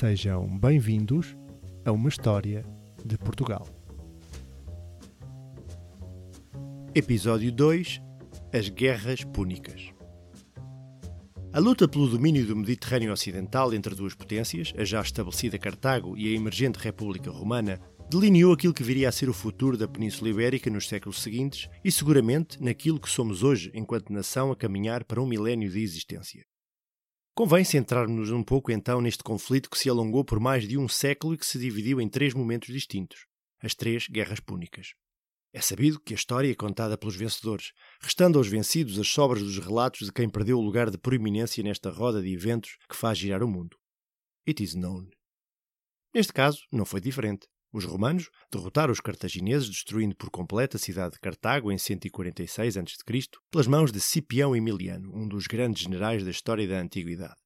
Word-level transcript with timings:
Sejam 0.00 0.58
bem-vindos 0.58 1.36
a 1.84 1.92
uma 1.92 2.08
história 2.08 2.64
de 3.04 3.18
Portugal. 3.18 3.68
Episódio 6.94 7.52
2 7.52 8.00
As 8.50 8.70
Guerras 8.70 9.24
Púnicas 9.24 9.92
A 11.52 11.58
luta 11.58 11.86
pelo 11.86 12.08
domínio 12.08 12.46
do 12.46 12.56
Mediterrâneo 12.56 13.12
Ocidental 13.12 13.74
entre 13.74 13.94
duas 13.94 14.14
potências, 14.14 14.72
a 14.74 14.86
já 14.86 15.02
estabelecida 15.02 15.58
Cartago 15.58 16.16
e 16.16 16.32
a 16.32 16.34
emergente 16.34 16.78
República 16.78 17.30
Romana, 17.30 17.78
delineou 18.08 18.54
aquilo 18.54 18.72
que 18.72 18.82
viria 18.82 19.06
a 19.06 19.12
ser 19.12 19.28
o 19.28 19.34
futuro 19.34 19.76
da 19.76 19.86
Península 19.86 20.30
Ibérica 20.30 20.70
nos 20.70 20.88
séculos 20.88 21.20
seguintes 21.20 21.68
e, 21.84 21.92
seguramente, 21.92 22.56
naquilo 22.58 22.98
que 22.98 23.10
somos 23.10 23.42
hoje 23.42 23.70
enquanto 23.74 24.14
nação 24.14 24.50
a 24.50 24.56
caminhar 24.56 25.04
para 25.04 25.20
um 25.20 25.26
milénio 25.26 25.68
de 25.68 25.82
existência. 25.82 26.49
Convém 27.34 27.64
centrarmos-nos 27.64 28.30
um 28.30 28.42
pouco 28.42 28.70
então 28.70 29.00
neste 29.00 29.22
conflito 29.22 29.70
que 29.70 29.78
se 29.78 29.88
alongou 29.88 30.24
por 30.24 30.38
mais 30.38 30.66
de 30.68 30.76
um 30.76 30.88
século 30.88 31.34
e 31.34 31.38
que 31.38 31.46
se 31.46 31.58
dividiu 31.58 32.00
em 32.00 32.08
três 32.08 32.34
momentos 32.34 32.72
distintos 32.72 33.30
as 33.62 33.74
três 33.74 34.08
guerras 34.08 34.40
púnicas. 34.40 34.94
É 35.52 35.60
sabido 35.60 36.00
que 36.00 36.14
a 36.14 36.16
história 36.16 36.50
é 36.50 36.54
contada 36.54 36.96
pelos 36.96 37.16
vencedores, 37.16 37.72
restando 38.00 38.38
aos 38.38 38.48
vencidos 38.48 38.98
as 38.98 39.08
sobras 39.08 39.42
dos 39.42 39.58
relatos 39.58 40.06
de 40.06 40.12
quem 40.12 40.28
perdeu 40.28 40.58
o 40.58 40.62
lugar 40.62 40.90
de 40.90 40.98
proeminência 40.98 41.62
nesta 41.62 41.90
roda 41.90 42.22
de 42.22 42.32
eventos 42.32 42.76
que 42.88 42.96
faz 42.96 43.18
girar 43.18 43.42
o 43.42 43.48
mundo. 43.48 43.76
It 44.48 44.62
is 44.62 44.74
known. 44.74 45.08
Neste 46.14 46.32
caso, 46.32 46.60
não 46.72 46.84
foi 46.84 47.00
diferente. 47.00 47.46
Os 47.72 47.84
romanos 47.84 48.30
derrotaram 48.50 48.92
os 48.92 49.00
cartagineses, 49.00 49.68
destruindo 49.68 50.16
por 50.16 50.28
completo 50.30 50.76
a 50.76 50.80
cidade 50.80 51.14
de 51.14 51.20
Cartago 51.20 51.70
em 51.70 51.78
146 51.78 52.76
a.C., 52.76 53.28
pelas 53.50 53.66
mãos 53.68 53.92
de 53.92 54.00
Cipião 54.00 54.56
Emiliano, 54.56 55.14
um 55.14 55.28
dos 55.28 55.46
grandes 55.46 55.84
generais 55.84 56.24
da 56.24 56.30
história 56.30 56.66
da 56.66 56.80
antiguidade. 56.80 57.36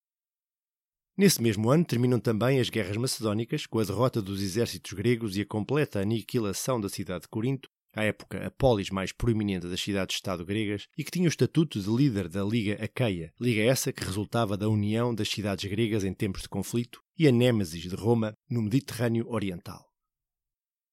Nesse 1.17 1.41
mesmo 1.41 1.71
ano 1.71 1.85
terminam 1.85 2.19
também 2.19 2.59
as 2.59 2.71
guerras 2.71 2.97
macedónicas, 2.97 3.67
com 3.67 3.79
a 3.79 3.85
derrota 3.85 4.21
dos 4.21 4.43
exércitos 4.43 4.93
gregos 4.95 5.37
e 5.37 5.43
a 5.43 5.47
completa 5.47 6.01
aniquilação 6.01 6.81
da 6.81 6.89
cidade 6.89 7.23
de 7.23 7.29
Corinto, 7.29 7.69
à 7.95 8.03
época 8.03 8.45
a 8.45 8.51
polis 8.51 8.91
mais 8.91 9.13
proeminente 9.13 9.69
das 9.69 9.81
cidades-estado 9.81 10.45
gregas 10.45 10.89
e 10.99 11.05
que 11.05 11.11
tinha 11.11 11.27
o 11.27 11.29
estatuto 11.29 11.81
de 11.81 11.89
líder 11.89 12.29
da 12.29 12.43
Liga 12.43 12.83
Aqueia, 12.83 13.33
liga 13.41 13.63
essa 13.63 13.93
que 13.93 14.05
resultava 14.05 14.57
da 14.57 14.69
união 14.69 15.15
das 15.15 15.29
cidades 15.29 15.71
gregas 15.71 16.03
em 16.03 16.13
tempos 16.13 16.43
de 16.43 16.49
conflito 16.49 17.01
e 17.17 17.29
a 17.29 17.33
nêmesis 17.33 17.83
de 17.83 17.95
Roma 17.95 18.35
no 18.51 18.63
Mediterrâneo 18.63 19.29
Oriental. 19.29 19.94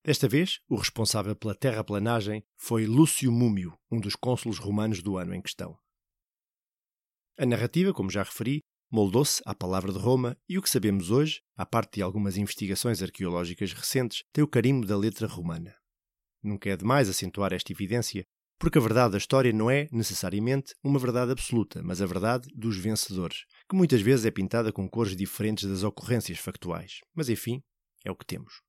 Desta 0.03 0.27
vez, 0.27 0.59
o 0.67 0.75
responsável 0.75 1.35
pela 1.35 1.53
terraplanagem 1.53 2.43
foi 2.57 2.87
Lúcio 2.87 3.31
Múmio, 3.31 3.77
um 3.91 3.99
dos 3.99 4.15
cônsulos 4.15 4.57
romanos 4.57 5.03
do 5.03 5.15
ano 5.15 5.35
em 5.35 5.41
questão. 5.41 5.77
A 7.37 7.45
narrativa, 7.45 7.93
como 7.93 8.09
já 8.09 8.23
referi, 8.23 8.61
moldou-se 8.91 9.43
à 9.45 9.53
palavra 9.53 9.93
de 9.93 9.99
Roma 9.99 10.35
e 10.49 10.57
o 10.57 10.61
que 10.61 10.69
sabemos 10.69 11.11
hoje, 11.11 11.41
à 11.55 11.67
parte 11.67 11.95
de 11.95 12.01
algumas 12.01 12.35
investigações 12.35 13.03
arqueológicas 13.03 13.73
recentes, 13.73 14.23
tem 14.33 14.43
o 14.43 14.47
carimbo 14.47 14.87
da 14.87 14.97
letra 14.97 15.27
romana. 15.27 15.75
Nunca 16.41 16.71
é 16.71 16.75
demais 16.75 17.07
acentuar 17.07 17.53
esta 17.53 17.71
evidência, 17.71 18.25
porque 18.59 18.79
a 18.79 18.81
verdade 18.81 19.11
da 19.11 19.17
história 19.19 19.53
não 19.53 19.69
é, 19.69 19.87
necessariamente, 19.91 20.73
uma 20.83 20.97
verdade 20.97 21.31
absoluta, 21.31 21.81
mas 21.83 22.01
a 22.01 22.07
verdade 22.07 22.47
dos 22.55 22.75
vencedores, 22.75 23.45
que 23.69 23.75
muitas 23.75 24.01
vezes 24.01 24.25
é 24.25 24.31
pintada 24.31 24.73
com 24.73 24.89
cores 24.89 25.15
diferentes 25.15 25.69
das 25.69 25.83
ocorrências 25.83 26.39
factuais. 26.39 27.01
Mas 27.13 27.29
enfim, 27.29 27.61
é 28.03 28.09
o 28.09 28.15
que 28.15 28.25
temos. 28.25 28.61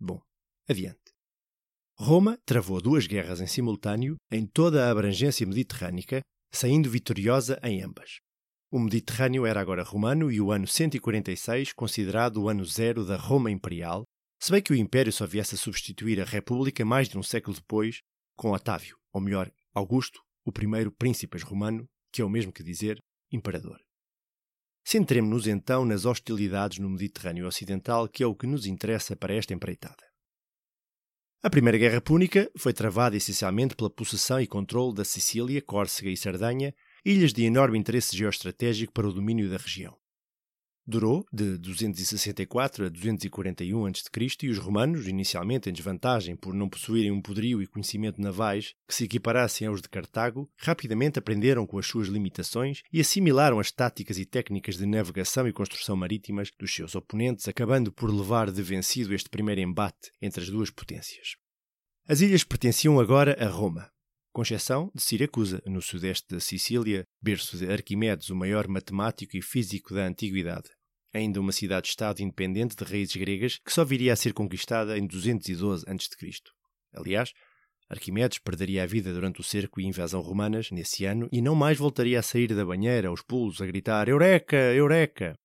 Bom, 0.00 0.20
adiante. 0.68 1.12
Roma 1.98 2.38
travou 2.46 2.80
duas 2.80 3.06
guerras 3.06 3.40
em 3.40 3.46
simultâneo 3.46 4.16
em 4.30 4.46
toda 4.46 4.86
a 4.86 4.90
abrangência 4.90 5.46
mediterrânica, 5.46 6.20
saindo 6.52 6.88
vitoriosa 6.88 7.58
em 7.62 7.82
ambas. 7.82 8.20
O 8.70 8.78
Mediterrâneo 8.78 9.46
era 9.46 9.60
agora 9.60 9.82
romano 9.82 10.30
e 10.30 10.40
o 10.40 10.52
ano 10.52 10.66
146 10.66 11.72
considerado 11.72 12.36
o 12.42 12.48
ano 12.48 12.64
zero 12.64 13.04
da 13.04 13.16
Roma 13.16 13.50
Imperial, 13.50 14.04
se 14.40 14.52
bem 14.52 14.62
que 14.62 14.72
o 14.72 14.76
Império 14.76 15.12
só 15.12 15.26
viesse 15.26 15.56
a 15.56 15.58
substituir 15.58 16.20
a 16.20 16.24
República 16.24 16.84
mais 16.84 17.08
de 17.08 17.18
um 17.18 17.22
século 17.22 17.56
depois, 17.56 18.00
com 18.36 18.52
Otávio, 18.52 18.96
ou 19.12 19.20
melhor, 19.20 19.50
Augusto, 19.74 20.20
o 20.44 20.52
primeiro 20.52 20.92
príncipe 20.92 21.38
romano, 21.38 21.88
que 22.12 22.22
é 22.22 22.24
o 22.24 22.30
mesmo 22.30 22.52
que 22.52 22.62
dizer 22.62 23.02
imperador. 23.32 23.87
Centremos-nos 24.90 25.46
então 25.46 25.84
nas 25.84 26.06
hostilidades 26.06 26.78
no 26.78 26.88
Mediterrâneo 26.88 27.46
Ocidental, 27.46 28.08
que 28.08 28.22
é 28.22 28.26
o 28.26 28.34
que 28.34 28.46
nos 28.46 28.64
interessa 28.64 29.14
para 29.14 29.34
esta 29.34 29.52
empreitada. 29.52 30.02
A 31.42 31.50
Primeira 31.50 31.76
Guerra 31.76 32.00
Púnica 32.00 32.50
foi 32.56 32.72
travada 32.72 33.14
essencialmente 33.14 33.76
pela 33.76 33.90
possessão 33.90 34.40
e 34.40 34.46
controle 34.46 34.94
da 34.94 35.04
Sicília, 35.04 35.60
Córcega 35.60 36.08
e 36.08 36.16
Sardanha, 36.16 36.74
ilhas 37.04 37.34
de 37.34 37.44
enorme 37.44 37.78
interesse 37.78 38.16
geoestratégico 38.16 38.90
para 38.94 39.06
o 39.06 39.12
domínio 39.12 39.50
da 39.50 39.58
região. 39.58 39.94
Durou 40.90 41.22
de 41.30 41.58
264 41.58 42.86
a 42.86 42.88
241 42.88 43.84
a.C. 43.84 44.36
e 44.44 44.48
os 44.48 44.56
romanos, 44.56 45.06
inicialmente 45.06 45.68
em 45.68 45.72
desvantagem 45.74 46.34
por 46.34 46.54
não 46.54 46.66
possuírem 46.66 47.12
um 47.12 47.20
poderio 47.20 47.60
e 47.60 47.66
conhecimento 47.66 48.18
navais 48.18 48.72
que 48.88 48.94
se 48.94 49.04
equiparassem 49.04 49.68
aos 49.68 49.82
de 49.82 49.88
Cartago, 49.90 50.48
rapidamente 50.56 51.18
aprenderam 51.18 51.66
com 51.66 51.78
as 51.78 51.86
suas 51.86 52.08
limitações 52.08 52.80
e 52.90 53.02
assimilaram 53.02 53.60
as 53.60 53.70
táticas 53.70 54.16
e 54.16 54.24
técnicas 54.24 54.78
de 54.78 54.86
navegação 54.86 55.46
e 55.46 55.52
construção 55.52 55.94
marítimas 55.94 56.50
dos 56.58 56.74
seus 56.74 56.94
oponentes, 56.94 57.46
acabando 57.46 57.92
por 57.92 58.10
levar 58.10 58.50
de 58.50 58.62
vencido 58.62 59.14
este 59.14 59.28
primeiro 59.28 59.60
embate 59.60 60.10
entre 60.22 60.40
as 60.40 60.48
duas 60.48 60.70
potências. 60.70 61.36
As 62.08 62.22
ilhas 62.22 62.44
pertenciam 62.44 62.98
agora 62.98 63.36
a 63.38 63.46
Roma, 63.46 63.90
com 64.32 64.40
exceção 64.40 64.90
de 64.94 65.02
Siracusa, 65.02 65.60
no 65.66 65.82
sudeste 65.82 66.28
da 66.30 66.40
Sicília, 66.40 67.04
berço 67.20 67.58
de 67.58 67.70
Arquimedes, 67.70 68.30
o 68.30 68.36
maior 68.36 68.66
matemático 68.66 69.36
e 69.36 69.42
físico 69.42 69.92
da 69.92 70.06
antiguidade 70.06 70.77
ainda 71.12 71.40
uma 71.40 71.52
cidade-estado 71.52 72.22
independente 72.22 72.76
de 72.76 72.84
raízes 72.84 73.16
gregas 73.16 73.58
que 73.58 73.72
só 73.72 73.84
viria 73.84 74.12
a 74.12 74.16
ser 74.16 74.32
conquistada 74.32 74.98
em 74.98 75.06
212 75.06 75.84
a.C. 75.88 76.30
Aliás, 76.94 77.32
Arquimedes 77.88 78.38
perderia 78.38 78.82
a 78.82 78.86
vida 78.86 79.14
durante 79.14 79.40
o 79.40 79.44
cerco 79.44 79.80
e 79.80 79.86
invasão 79.86 80.20
romanas 80.20 80.70
nesse 80.70 81.06
ano 81.06 81.26
e 81.32 81.40
não 81.40 81.54
mais 81.54 81.78
voltaria 81.78 82.18
a 82.18 82.22
sair 82.22 82.54
da 82.54 82.64
banheira 82.64 83.08
aos 83.08 83.22
pulos 83.22 83.62
a 83.62 83.66
gritar 83.66 84.08
Eureka! 84.08 84.56
Eureka! 84.56 85.38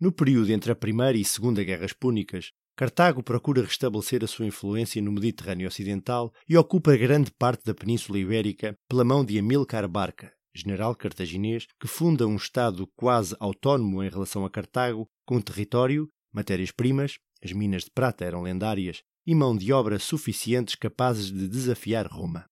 No 0.00 0.12
período 0.12 0.52
entre 0.52 0.70
a 0.70 0.76
Primeira 0.76 1.18
e 1.18 1.24
Segunda 1.24 1.64
Guerras 1.64 1.92
Púnicas, 1.92 2.52
Cartago 2.76 3.22
procura 3.22 3.62
restabelecer 3.62 4.24
a 4.24 4.26
sua 4.26 4.46
influência 4.46 5.02
no 5.02 5.12
Mediterrâneo 5.12 5.68
Ocidental 5.68 6.32
e 6.48 6.56
ocupa 6.56 6.96
grande 6.96 7.30
parte 7.32 7.64
da 7.64 7.74
Península 7.74 8.18
Ibérica 8.18 8.76
pela 8.88 9.04
mão 9.04 9.24
de 9.24 9.38
Amílcar 9.38 9.86
Barca, 9.88 10.32
general 10.54 10.94
cartaginês, 10.94 11.66
que 11.80 11.88
funda 11.88 12.26
um 12.26 12.36
Estado 12.36 12.86
quase 12.96 13.36
autónomo 13.38 14.02
em 14.02 14.08
relação 14.08 14.44
a 14.44 14.50
Cartago, 14.50 15.08
com 15.26 15.40
território, 15.40 16.08
matérias-primas, 16.32 17.18
as 17.42 17.52
minas 17.52 17.84
de 17.84 17.90
prata 17.90 18.24
eram 18.24 18.42
lendárias, 18.42 19.02
e 19.26 19.34
mão 19.34 19.56
de 19.56 19.72
obra 19.72 19.98
suficientes 19.98 20.74
capazes 20.74 21.30
de 21.30 21.48
desafiar 21.48 22.06
Roma. 22.06 22.44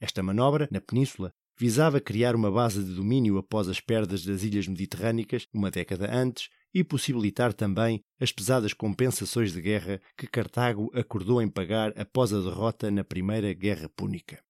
Esta 0.00 0.22
manobra, 0.22 0.68
na 0.70 0.80
península, 0.80 1.32
visava 1.58 2.00
criar 2.00 2.36
uma 2.36 2.50
base 2.50 2.82
de 2.82 2.94
domínio 2.94 3.36
após 3.36 3.68
as 3.68 3.80
perdas 3.80 4.24
das 4.24 4.44
ilhas 4.44 4.68
mediterrânicas 4.68 5.46
uma 5.52 5.70
década 5.70 6.08
antes 6.12 6.48
e 6.72 6.84
possibilitar 6.84 7.52
também 7.52 8.00
as 8.20 8.30
pesadas 8.30 8.72
compensações 8.72 9.52
de 9.52 9.60
guerra 9.60 10.00
que 10.16 10.26
Cartago 10.26 10.90
acordou 10.94 11.42
em 11.42 11.48
pagar 11.48 11.92
após 11.98 12.32
a 12.32 12.40
derrota 12.40 12.90
na 12.90 13.02
Primeira 13.02 13.52
Guerra 13.52 13.88
Púnica. 13.88 14.40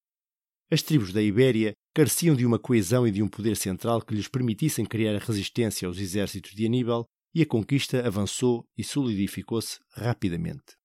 As 0.70 0.82
tribos 0.82 1.12
da 1.12 1.22
Ibéria 1.22 1.72
careciam 1.94 2.36
de 2.36 2.44
uma 2.44 2.58
coesão 2.58 3.06
e 3.06 3.10
de 3.10 3.22
um 3.22 3.28
poder 3.28 3.56
central 3.56 4.02
que 4.02 4.14
lhes 4.14 4.28
permitissem 4.28 4.84
criar 4.84 5.18
resistência 5.18 5.88
aos 5.88 5.98
exércitos 5.98 6.54
de 6.54 6.66
Aníbal 6.66 7.06
e 7.34 7.42
a 7.42 7.46
conquista 7.46 8.06
avançou 8.06 8.64
e 8.76 8.84
solidificou-se 8.84 9.78
rapidamente. 9.92 10.76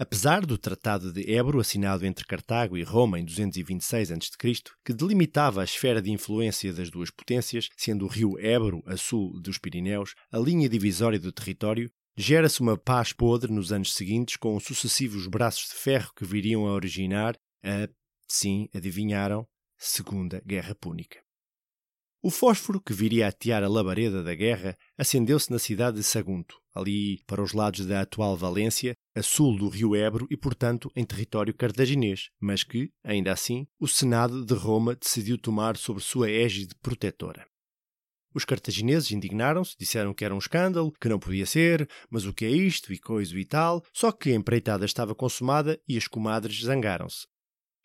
Apesar 0.00 0.46
do 0.46 0.56
Tratado 0.56 1.12
de 1.12 1.28
Ebro, 1.28 1.58
assinado 1.58 2.06
entre 2.06 2.24
Cartago 2.24 2.76
e 2.76 2.84
Roma 2.84 3.18
em 3.18 3.24
226 3.24 4.12
a.C., 4.12 4.62
que 4.84 4.92
delimitava 4.92 5.60
a 5.60 5.64
esfera 5.64 6.00
de 6.00 6.10
influência 6.10 6.72
das 6.72 6.88
duas 6.88 7.10
potências, 7.10 7.68
sendo 7.76 8.04
o 8.04 8.08
rio 8.08 8.38
Ebro, 8.38 8.80
a 8.86 8.96
sul 8.96 9.40
dos 9.40 9.58
Pirineus, 9.58 10.14
a 10.30 10.38
linha 10.38 10.68
divisória 10.68 11.18
do 11.18 11.32
território, 11.32 11.90
gera-se 12.16 12.60
uma 12.60 12.76
paz 12.76 13.12
podre 13.12 13.52
nos 13.52 13.72
anos 13.72 13.92
seguintes 13.92 14.36
com 14.36 14.56
os 14.56 14.64
sucessivos 14.64 15.26
braços 15.26 15.68
de 15.68 15.74
ferro 15.74 16.12
que 16.14 16.24
viriam 16.24 16.66
a 16.66 16.72
originar 16.72 17.34
a, 17.64 17.88
sim, 18.28 18.68
adivinharam, 18.74 19.46
Segunda 19.76 20.42
Guerra 20.44 20.74
Púnica. 20.74 21.20
O 22.20 22.30
fósforo 22.30 22.80
que 22.80 22.92
viria 22.92 23.26
a 23.26 23.28
atear 23.28 23.62
a 23.62 23.68
labareda 23.68 24.24
da 24.24 24.34
guerra 24.34 24.76
acendeu-se 24.96 25.52
na 25.52 25.58
cidade 25.58 25.98
de 25.98 26.02
Sagunto, 26.02 26.56
ali 26.74 27.22
para 27.28 27.40
os 27.40 27.52
lados 27.52 27.86
da 27.86 28.00
atual 28.00 28.36
Valência, 28.36 28.96
a 29.14 29.22
sul 29.22 29.56
do 29.56 29.68
rio 29.68 29.94
Ebro 29.94 30.26
e, 30.28 30.36
portanto, 30.36 30.90
em 30.96 31.04
território 31.04 31.54
cartaginês, 31.54 32.28
mas 32.40 32.64
que, 32.64 32.90
ainda 33.04 33.32
assim, 33.32 33.68
o 33.78 33.86
Senado 33.86 34.44
de 34.44 34.54
Roma 34.54 34.96
decidiu 34.96 35.38
tomar 35.38 35.76
sob 35.76 36.00
sua 36.00 36.28
égide 36.28 36.74
protetora. 36.82 37.46
Os 38.34 38.44
cartagineses 38.44 39.12
indignaram-se, 39.12 39.76
disseram 39.78 40.12
que 40.12 40.24
era 40.24 40.34
um 40.34 40.38
escândalo, 40.38 40.92
que 41.00 41.08
não 41.08 41.20
podia 41.20 41.46
ser, 41.46 41.88
mas 42.10 42.26
o 42.26 42.34
que 42.34 42.44
é 42.44 42.50
isto 42.50 42.92
e 42.92 42.98
coisa 42.98 43.38
e 43.38 43.44
tal, 43.44 43.82
só 43.92 44.10
que 44.10 44.30
a 44.30 44.34
empreitada 44.34 44.84
estava 44.84 45.14
consumada 45.14 45.80
e 45.88 45.96
as 45.96 46.08
comadres 46.08 46.62
zangaram-se. 46.62 47.26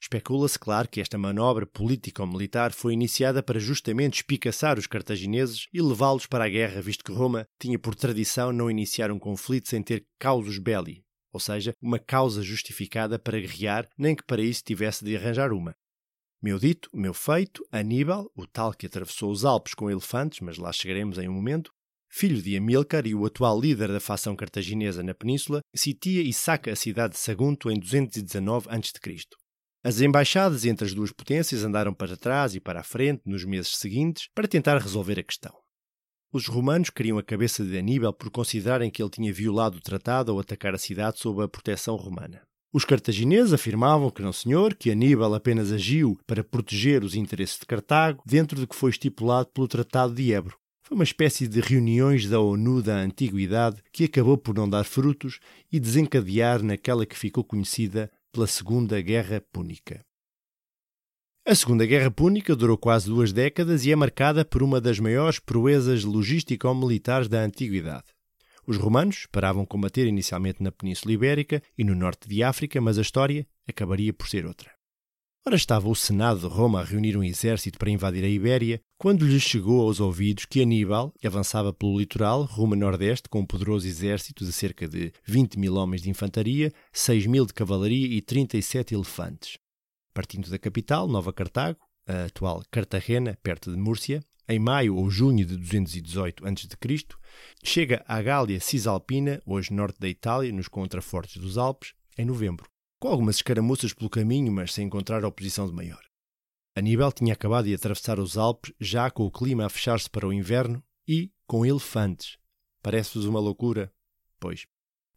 Especula-se, 0.04 0.60
claro, 0.60 0.90
que 0.90 1.00
esta 1.00 1.18
manobra 1.18 1.66
político-militar 1.66 2.74
foi 2.74 2.92
iniciada 2.92 3.42
para 3.42 3.58
justamente 3.58 4.16
espicaçar 4.16 4.78
os 4.78 4.86
cartagineses 4.86 5.68
e 5.72 5.82
levá-los 5.82 6.26
para 6.26 6.44
a 6.44 6.50
guerra, 6.50 6.82
visto 6.82 7.06
que 7.06 7.14
Roma 7.14 7.48
tinha 7.58 7.80
por 7.80 7.96
tradição 7.96 8.52
não 8.52 8.70
iniciar 8.70 9.14
um 9.14 9.18
conflito 9.18 9.70
sem 9.70 9.82
ter 9.82 10.06
causos 10.20 10.60
belli, 10.60 11.06
ou 11.32 11.40
seja, 11.40 11.74
uma 11.82 11.98
causa 11.98 12.42
justificada 12.42 13.18
para 13.18 13.40
guerrear, 13.40 13.88
nem 13.98 14.14
que 14.14 14.26
para 14.26 14.42
isso 14.42 14.62
tivesse 14.66 15.06
de 15.06 15.16
arranjar 15.16 15.54
uma. 15.54 15.74
Meu 16.42 16.60
dito, 16.60 16.90
meu 16.94 17.14
feito, 17.14 17.66
Aníbal, 17.72 18.30
o 18.36 18.46
tal 18.46 18.74
que 18.74 18.88
atravessou 18.88 19.32
os 19.32 19.46
Alpes 19.46 19.74
com 19.74 19.90
elefantes, 19.90 20.42
mas 20.42 20.58
lá 20.58 20.74
chegaremos 20.74 21.18
em 21.18 21.30
um 21.30 21.34
momento, 21.34 21.72
filho 22.10 22.42
de 22.42 22.58
Amílcar 22.58 23.08
e 23.08 23.16
o 23.16 23.26
atual 23.26 23.58
líder 23.58 23.88
da 23.88 24.02
facção 24.02 24.36
cartaginesa 24.36 25.02
na 25.02 25.14
península, 25.14 25.62
sitia 25.74 26.22
e 26.22 26.34
saca 26.34 26.74
a 26.74 26.76
cidade 26.76 27.14
de 27.14 27.20
Sagunto 27.20 27.72
em 27.72 27.80
219 27.80 28.68
a.C. 28.70 29.43
As 29.86 30.00
embaixadas 30.00 30.64
entre 30.64 30.86
as 30.86 30.94
duas 30.94 31.12
potências 31.12 31.62
andaram 31.66 31.94
para 31.94 32.16
trás 32.16 32.56
e 32.56 32.60
para 32.62 32.80
a 32.80 32.84
frente 32.84 33.24
nos 33.26 33.44
meses 33.44 33.76
seguintes 33.76 34.30
para 34.34 34.48
tentar 34.48 34.78
resolver 34.78 35.20
a 35.20 35.24
questão. 35.24 35.54
Os 36.32 36.48
romanos 36.48 36.90
queriam 36.90 37.18
a 37.18 37.24
cabeça 37.24 37.66
de 37.66 37.78
Aníbal 37.78 38.14
por 38.14 38.32
considerarem 38.32 38.90
que 38.90 39.04
ele 39.04 39.10
tinha 39.10 39.34
violado 39.34 39.78
o 39.78 39.82
tratado 39.82 40.32
ao 40.32 40.40
atacar 40.40 40.74
a 40.74 40.78
cidade 40.78 41.20
sob 41.20 41.44
a 41.44 41.50
proteção 41.50 41.98
romana. 41.98 42.42
Os 42.72 42.86
cartagineses 42.86 43.52
afirmavam 43.52 44.10
que 44.10 44.22
não 44.22 44.32
senhor, 44.32 44.74
que 44.74 44.90
Aníbal 44.90 45.36
apenas 45.36 45.70
agiu 45.70 46.18
para 46.26 46.46
proteger 46.46 47.04
os 47.04 47.14
interesses 47.14 47.60
de 47.60 47.66
Cartago 47.66 48.24
dentro 48.26 48.62
do 48.62 48.68
que 48.68 48.76
foi 48.78 48.90
estipulado 48.90 49.50
pelo 49.54 49.68
Tratado 49.68 50.16
de 50.16 50.32
Ebro. 50.32 50.58
Foi 50.82 50.96
uma 50.96 51.04
espécie 51.04 51.46
de 51.46 51.60
reuniões 51.60 52.28
da 52.30 52.40
ONU 52.40 52.82
da 52.82 52.96
Antiguidade 52.96 53.84
que 53.92 54.06
acabou 54.06 54.38
por 54.38 54.56
não 54.56 54.70
dar 54.70 54.86
frutos 54.86 55.40
e 55.70 55.78
desencadear 55.78 56.64
naquela 56.64 57.06
que 57.06 57.20
ficou 57.20 57.44
conhecida 57.44 58.10
pela 58.34 58.48
Segunda 58.48 59.00
Guerra 59.00 59.40
Púnica. 59.54 60.04
A 61.46 61.54
Segunda 61.54 61.86
Guerra 61.86 62.10
Púnica 62.10 62.56
durou 62.56 62.76
quase 62.76 63.06
duas 63.06 63.32
décadas 63.32 63.86
e 63.86 63.92
é 63.92 63.96
marcada 63.96 64.44
por 64.44 64.64
uma 64.64 64.82
das 64.82 65.00
maiores 65.00 65.38
proezas 65.38 66.04
logístico-militares 66.04 67.28
da 67.28 67.42
Antiguidade. 67.42 68.08
Os 68.66 68.78
romanos 68.78 69.18
esperavam 69.18 69.68
combater 69.68 70.08
inicialmente 70.08 70.64
na 70.64 70.72
Península 70.72 71.14
Ibérica 71.14 71.62
e 71.78 71.84
no 71.84 71.94
norte 71.94 72.28
de 72.28 72.42
África, 72.42 72.82
mas 72.82 72.98
a 72.98 73.04
história 73.04 73.46
acabaria 73.68 74.12
por 74.12 74.28
ser 74.28 74.48
outra. 74.48 74.72
Ora 75.46 75.58
estava 75.58 75.90
o 75.90 75.96
Senado 75.96 76.40
de 76.40 76.48
Roma 76.48 76.80
a 76.80 76.86
reunir 76.86 77.18
um 77.18 77.24
exército 77.24 77.78
para 77.78 77.90
invadir 77.90 78.24
a 78.24 78.30
Ibéria, 78.30 78.80
quando 78.98 79.26
lhes 79.26 79.44
chegou 79.44 79.82
aos 79.82 80.00
ouvidos 80.00 80.46
que 80.46 80.62
Aníbal 80.62 81.14
avançava 81.22 81.74
pelo 81.74 82.00
litoral, 82.00 82.44
rumo 82.44 82.76
a 82.76 82.78
nordeste, 82.78 83.28
com 83.28 83.42
um 83.42 83.46
poderoso 83.46 83.86
exército 83.86 84.46
de 84.46 84.54
cerca 84.54 84.88
de 84.88 85.12
20 85.26 85.60
mil 85.60 85.76
homens 85.76 86.02
de 86.02 86.10
infantaria, 86.10 86.72
6 86.94 87.26
mil 87.26 87.46
de 87.46 87.54
cavalaria 87.54 88.08
e 88.08 88.22
37 88.22 88.94
elefantes. 88.94 89.58
Partindo 90.14 90.50
da 90.50 90.58
capital, 90.58 91.10
Nova 91.10 91.34
Cartago, 91.34 91.78
a 92.08 92.24
atual 92.24 92.64
Cartagena, 92.72 93.38
perto 93.44 93.70
de 93.70 93.76
Múrcia, 93.76 94.24
em 94.48 94.60
maio 94.60 94.96
ou 94.96 95.10
junho 95.10 95.46
de 95.46 95.58
218 95.58 96.48
a.C., 96.48 97.06
chega 97.62 98.02
à 98.08 98.22
Gália 98.22 98.62
Cisalpina, 98.62 99.42
hoje 99.46 99.74
norte 99.74 100.00
da 100.00 100.08
Itália, 100.08 100.54
nos 100.54 100.70
contrafortes 100.70 101.36
dos 101.36 101.58
Alpes, 101.58 101.94
em 102.18 102.24
novembro 102.24 102.73
com 103.04 103.10
algumas 103.10 103.36
escaramuças 103.36 103.92
pelo 103.92 104.10
caminho, 104.10 104.50
mas 104.50 104.72
sem 104.72 104.88
encontrar 104.88 105.26
oposição 105.26 105.68
de 105.68 105.74
maior. 105.74 106.02
Aníbal 106.74 107.12
tinha 107.12 107.34
acabado 107.34 107.66
de 107.66 107.74
atravessar 107.74 108.18
os 108.18 108.38
Alpes, 108.38 108.72
já 108.80 109.12
com 109.12 109.26
o 109.26 109.32
clima 109.32 109.66
a 109.66 109.70
fechar-se 109.70 110.10
para 110.10 110.26
o 110.26 110.32
inverno 110.32 110.82
e 111.06 111.30
com 111.46 111.66
elefantes. 111.66 112.38
Parece-vos 112.82 113.26
uma 113.26 113.42
loucura? 113.42 113.92
Pois, 114.40 114.68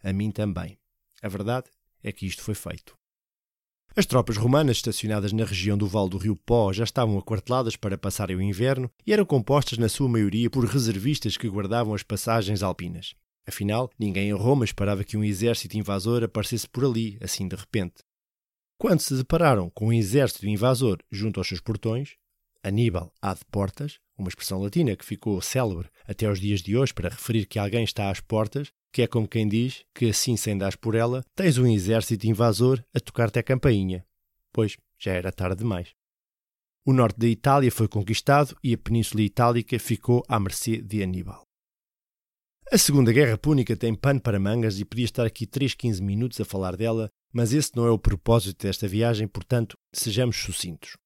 a 0.02 0.12
mim 0.12 0.32
também. 0.32 0.76
A 1.22 1.28
verdade 1.28 1.70
é 2.02 2.10
que 2.10 2.26
isto 2.26 2.42
foi 2.42 2.56
feito. 2.56 2.98
As 3.94 4.04
tropas 4.04 4.36
romanas 4.36 4.78
estacionadas 4.78 5.32
na 5.32 5.44
região 5.44 5.78
do 5.78 5.86
Vale 5.86 6.10
do 6.10 6.18
Rio 6.18 6.34
Pó 6.34 6.72
já 6.72 6.82
estavam 6.82 7.16
aquarteladas 7.16 7.76
para 7.76 7.96
passarem 7.96 8.34
o 8.34 8.42
inverno 8.42 8.90
e 9.06 9.12
eram 9.12 9.24
compostas 9.24 9.78
na 9.78 9.88
sua 9.88 10.08
maioria 10.08 10.50
por 10.50 10.64
reservistas 10.64 11.36
que 11.36 11.48
guardavam 11.48 11.94
as 11.94 12.02
passagens 12.02 12.64
alpinas. 12.64 13.14
Afinal, 13.46 13.90
ninguém 13.98 14.28
em 14.28 14.32
Roma 14.32 14.64
esperava 14.64 15.04
que 15.04 15.16
um 15.16 15.22
exército 15.22 15.76
invasor 15.76 16.24
aparecesse 16.24 16.68
por 16.68 16.84
ali, 16.84 17.16
assim 17.20 17.46
de 17.46 17.54
repente. 17.54 18.02
Quando 18.78 19.00
se 19.00 19.14
depararam 19.16 19.70
com 19.70 19.88
um 19.88 19.92
exército 19.92 20.46
invasor 20.46 20.98
junto 21.10 21.40
aos 21.40 21.48
seus 21.48 21.60
portões, 21.60 22.16
Aníbal 22.62 23.12
ad 23.22 23.40
portas, 23.50 24.00
uma 24.18 24.28
expressão 24.28 24.60
latina 24.60 24.96
que 24.96 25.04
ficou 25.04 25.40
célebre 25.40 25.88
até 26.04 26.26
aos 26.26 26.40
dias 26.40 26.60
de 26.60 26.76
hoje 26.76 26.92
para 26.92 27.08
referir 27.08 27.46
que 27.46 27.60
alguém 27.60 27.84
está 27.84 28.10
às 28.10 28.20
portas, 28.20 28.72
que 28.92 29.02
é 29.02 29.06
como 29.06 29.28
quem 29.28 29.46
diz 29.46 29.84
que 29.94 30.08
assim 30.08 30.36
sem 30.36 30.58
dar 30.58 30.76
por 30.76 30.96
ela, 30.96 31.24
tens 31.34 31.58
um 31.58 31.66
exército 31.66 32.26
invasor 32.26 32.82
a 32.92 32.98
tocar-te 32.98 33.38
a 33.38 33.42
campainha. 33.42 34.04
Pois 34.52 34.76
já 34.98 35.12
era 35.12 35.30
tarde 35.30 35.58
demais. 35.58 35.94
O 36.84 36.92
norte 36.92 37.18
da 37.18 37.28
Itália 37.28 37.70
foi 37.70 37.86
conquistado 37.86 38.56
e 38.62 38.74
a 38.74 38.78
Península 38.78 39.22
Itálica 39.22 39.78
ficou 39.78 40.24
à 40.28 40.40
mercê 40.40 40.78
de 40.80 41.02
Aníbal. 41.02 41.45
A 42.72 42.76
Segunda 42.76 43.12
Guerra 43.12 43.38
Púnica 43.38 43.76
tem 43.76 43.94
pano 43.94 44.20
para 44.20 44.40
mangas 44.40 44.80
e 44.80 44.84
podia 44.84 45.04
estar 45.04 45.24
aqui 45.24 45.46
3, 45.46 45.72
15 45.72 46.02
minutos 46.02 46.40
a 46.40 46.44
falar 46.44 46.76
dela, 46.76 47.08
mas 47.32 47.52
esse 47.52 47.70
não 47.76 47.86
é 47.86 47.90
o 47.90 47.98
propósito 47.98 48.66
desta 48.66 48.88
viagem, 48.88 49.28
portanto, 49.28 49.78
sejamos 49.94 50.36
sucintos. 50.36 50.96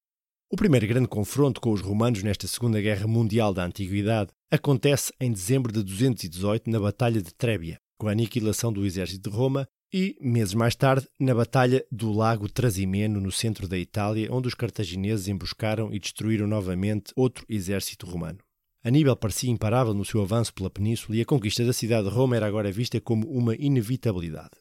O 0.51 0.55
primeiro 0.55 0.87
grande 0.87 1.07
confronto 1.07 1.61
com 1.61 1.71
os 1.71 1.79
romanos 1.79 2.23
nesta 2.23 2.47
Segunda 2.47 2.81
Guerra 2.81 3.05
Mundial 3.05 3.53
da 3.53 3.63
Antiguidade 3.63 4.31
acontece 4.51 5.13
em 5.19 5.31
dezembro 5.31 5.71
de 5.71 5.83
218 5.83 6.67
na 6.67 6.79
Batalha 6.79 7.21
de 7.21 7.31
Trébia, 7.31 7.77
com 7.99 8.07
a 8.07 8.11
aniquilação 8.11 8.73
do 8.73 8.83
exército 8.83 9.29
de 9.29 9.35
Roma, 9.35 9.67
e, 9.93 10.17
meses 10.19 10.55
mais 10.55 10.75
tarde, 10.75 11.07
na 11.19 11.35
Batalha 11.35 11.85
do 11.91 12.11
Lago 12.11 12.49
Trasimeno, 12.49 13.21
no 13.21 13.31
centro 13.31 13.67
da 13.67 13.77
Itália, 13.77 14.33
onde 14.33 14.47
os 14.47 14.55
cartagineses 14.55 15.27
emboscaram 15.27 15.93
e 15.93 15.99
destruíram 15.99 16.47
novamente 16.47 17.13
outro 17.15 17.45
exército 17.47 18.07
romano. 18.07 18.39
Aníbal 18.83 19.15
parecia 19.15 19.51
imparável 19.51 19.93
no 19.93 20.03
seu 20.03 20.21
avanço 20.21 20.53
pela 20.53 20.69
península 20.69 21.15
e 21.15 21.21
a 21.21 21.25
conquista 21.25 21.63
da 21.63 21.71
cidade 21.71 22.09
de 22.09 22.13
Roma 22.13 22.35
era 22.35 22.47
agora 22.47 22.71
vista 22.71 22.99
como 22.99 23.27
uma 23.29 23.55
inevitabilidade. 23.55 24.51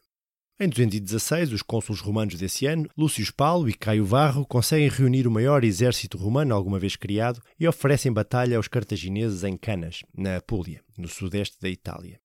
Em 0.62 0.68
216, 0.68 1.54
os 1.54 1.62
cônsules 1.62 2.02
romanos 2.02 2.34
desse 2.34 2.66
ano, 2.66 2.86
Lúcio 2.94 3.24
Paulo 3.34 3.66
e 3.66 3.72
Caio 3.72 4.04
Varro, 4.04 4.44
conseguem 4.44 4.90
reunir 4.90 5.26
o 5.26 5.30
maior 5.30 5.64
exército 5.64 6.18
romano 6.18 6.54
alguma 6.54 6.78
vez 6.78 6.96
criado 6.96 7.40
e 7.58 7.66
oferecem 7.66 8.12
batalha 8.12 8.58
aos 8.58 8.68
cartagineses 8.68 9.42
em 9.42 9.56
Canas, 9.56 10.02
na 10.14 10.36
Apulia, 10.36 10.82
no 10.98 11.08
sudeste 11.08 11.56
da 11.58 11.70
Itália. 11.70 12.20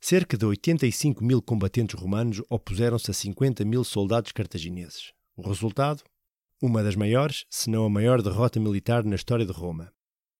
Cerca 0.00 0.38
de 0.38 0.46
85 0.46 1.24
mil 1.24 1.42
combatentes 1.42 1.98
romanos 1.98 2.40
opuseram-se 2.48 3.10
a 3.10 3.14
50 3.14 3.64
mil 3.64 3.82
soldados 3.82 4.30
cartagineses. 4.30 5.12
O 5.36 5.42
resultado? 5.48 6.04
Uma 6.62 6.80
das 6.80 6.94
maiores, 6.94 7.44
se 7.50 7.68
não 7.68 7.84
a 7.84 7.90
maior 7.90 8.22
derrota 8.22 8.60
militar 8.60 9.02
na 9.02 9.16
história 9.16 9.44
de 9.44 9.52
Roma. 9.52 9.90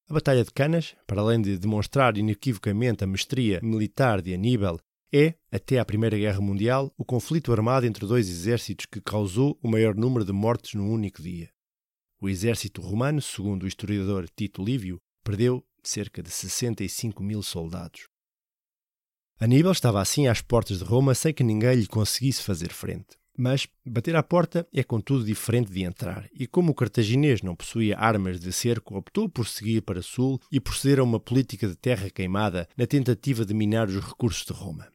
A 0.06 0.12
Batalha 0.12 0.44
de 0.44 0.50
Canas, 0.50 0.94
para 1.06 1.22
além 1.22 1.40
de 1.40 1.56
demonstrar 1.56 2.18
inequivocamente 2.18 3.02
a 3.02 3.06
mestria 3.06 3.58
militar 3.62 4.20
de 4.20 4.34
Aníbal, 4.34 4.78
é, 5.10 5.34
até 5.50 5.78
à 5.78 5.84
Primeira 5.84 6.18
Guerra 6.18 6.42
Mundial, 6.42 6.92
o 6.98 7.04
conflito 7.06 7.50
armado 7.50 7.86
entre 7.86 8.04
dois 8.06 8.28
exércitos 8.28 8.84
que 8.84 9.00
causou 9.00 9.58
o 9.62 9.68
maior 9.68 9.94
número 9.94 10.22
de 10.22 10.32
mortes 10.32 10.74
num 10.74 10.92
único 10.92 11.22
dia. 11.22 11.48
O 12.20 12.28
exército 12.28 12.82
romano, 12.82 13.22
segundo 13.22 13.62
o 13.62 13.66
historiador 13.66 14.28
Tito 14.28 14.62
Livio, 14.62 15.00
perdeu 15.24 15.64
cerca 15.82 16.22
de 16.22 16.30
65 16.30 17.22
mil 17.22 17.42
soldados. 17.42 18.06
Aníbal 19.40 19.72
estava 19.72 20.02
assim 20.02 20.26
às 20.26 20.42
portas 20.42 20.80
de 20.80 20.84
Roma 20.84 21.14
sem 21.14 21.32
que 21.32 21.42
ninguém 21.42 21.76
lhe 21.76 21.86
conseguisse 21.86 22.42
fazer 22.42 22.72
frente. 22.74 23.16
Mas 23.36 23.66
bater 23.84 24.14
à 24.14 24.22
porta 24.22 24.66
é 24.72 24.84
contudo 24.84 25.24
diferente 25.24 25.72
de 25.72 25.82
entrar, 25.82 26.28
e 26.32 26.46
como 26.46 26.70
o 26.70 26.74
cartaginês 26.74 27.42
não 27.42 27.56
possuía 27.56 27.98
armas 27.98 28.38
de 28.38 28.52
cerco, 28.52 28.96
optou 28.96 29.28
por 29.28 29.48
seguir 29.48 29.82
para 29.82 30.02
sul 30.02 30.40
e 30.52 30.60
proceder 30.60 31.00
a 31.00 31.02
uma 31.02 31.18
política 31.18 31.66
de 31.66 31.74
terra 31.74 32.08
queimada 32.10 32.68
na 32.76 32.86
tentativa 32.86 33.44
de 33.44 33.52
minar 33.52 33.88
os 33.88 34.04
recursos 34.04 34.44
de 34.44 34.52
Roma. 34.52 34.88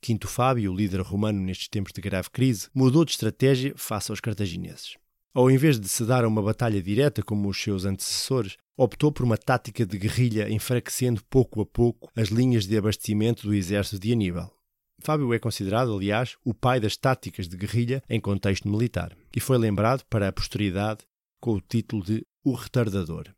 Quinto 0.00 0.26
Fábio, 0.26 0.74
líder 0.74 1.00
romano 1.02 1.40
nestes 1.40 1.68
tempos 1.68 1.92
de 1.92 2.00
grave 2.00 2.30
crise, 2.30 2.68
mudou 2.74 3.04
de 3.04 3.12
estratégia 3.12 3.72
face 3.76 4.10
aos 4.10 4.20
cartagineses. 4.20 4.96
Ao 5.32 5.48
invés 5.48 5.78
de 5.78 5.88
se 5.88 6.04
dar 6.04 6.24
a 6.24 6.28
uma 6.28 6.42
batalha 6.42 6.82
direta 6.82 7.22
como 7.22 7.48
os 7.48 7.60
seus 7.60 7.84
antecessores, 7.84 8.56
optou 8.76 9.12
por 9.12 9.24
uma 9.24 9.36
tática 9.36 9.86
de 9.86 9.98
guerrilha 9.98 10.50
enfraquecendo 10.50 11.22
pouco 11.30 11.60
a 11.60 11.66
pouco 11.66 12.10
as 12.16 12.28
linhas 12.28 12.66
de 12.66 12.76
abastecimento 12.76 13.46
do 13.46 13.54
exército 13.54 14.00
de 14.00 14.12
Aníbal. 14.12 14.57
Fábio 15.00 15.32
é 15.32 15.38
considerado, 15.38 15.94
aliás, 15.94 16.36
o 16.44 16.52
pai 16.52 16.80
das 16.80 16.96
táticas 16.96 17.48
de 17.48 17.56
guerrilha 17.56 18.02
em 18.08 18.20
contexto 18.20 18.68
militar 18.68 19.16
e 19.34 19.40
foi 19.40 19.56
lembrado 19.56 20.04
para 20.10 20.28
a 20.28 20.32
posteridade 20.32 21.04
com 21.40 21.52
o 21.52 21.60
título 21.60 22.02
de 22.02 22.26
O 22.44 22.52
Retardador. 22.54 23.28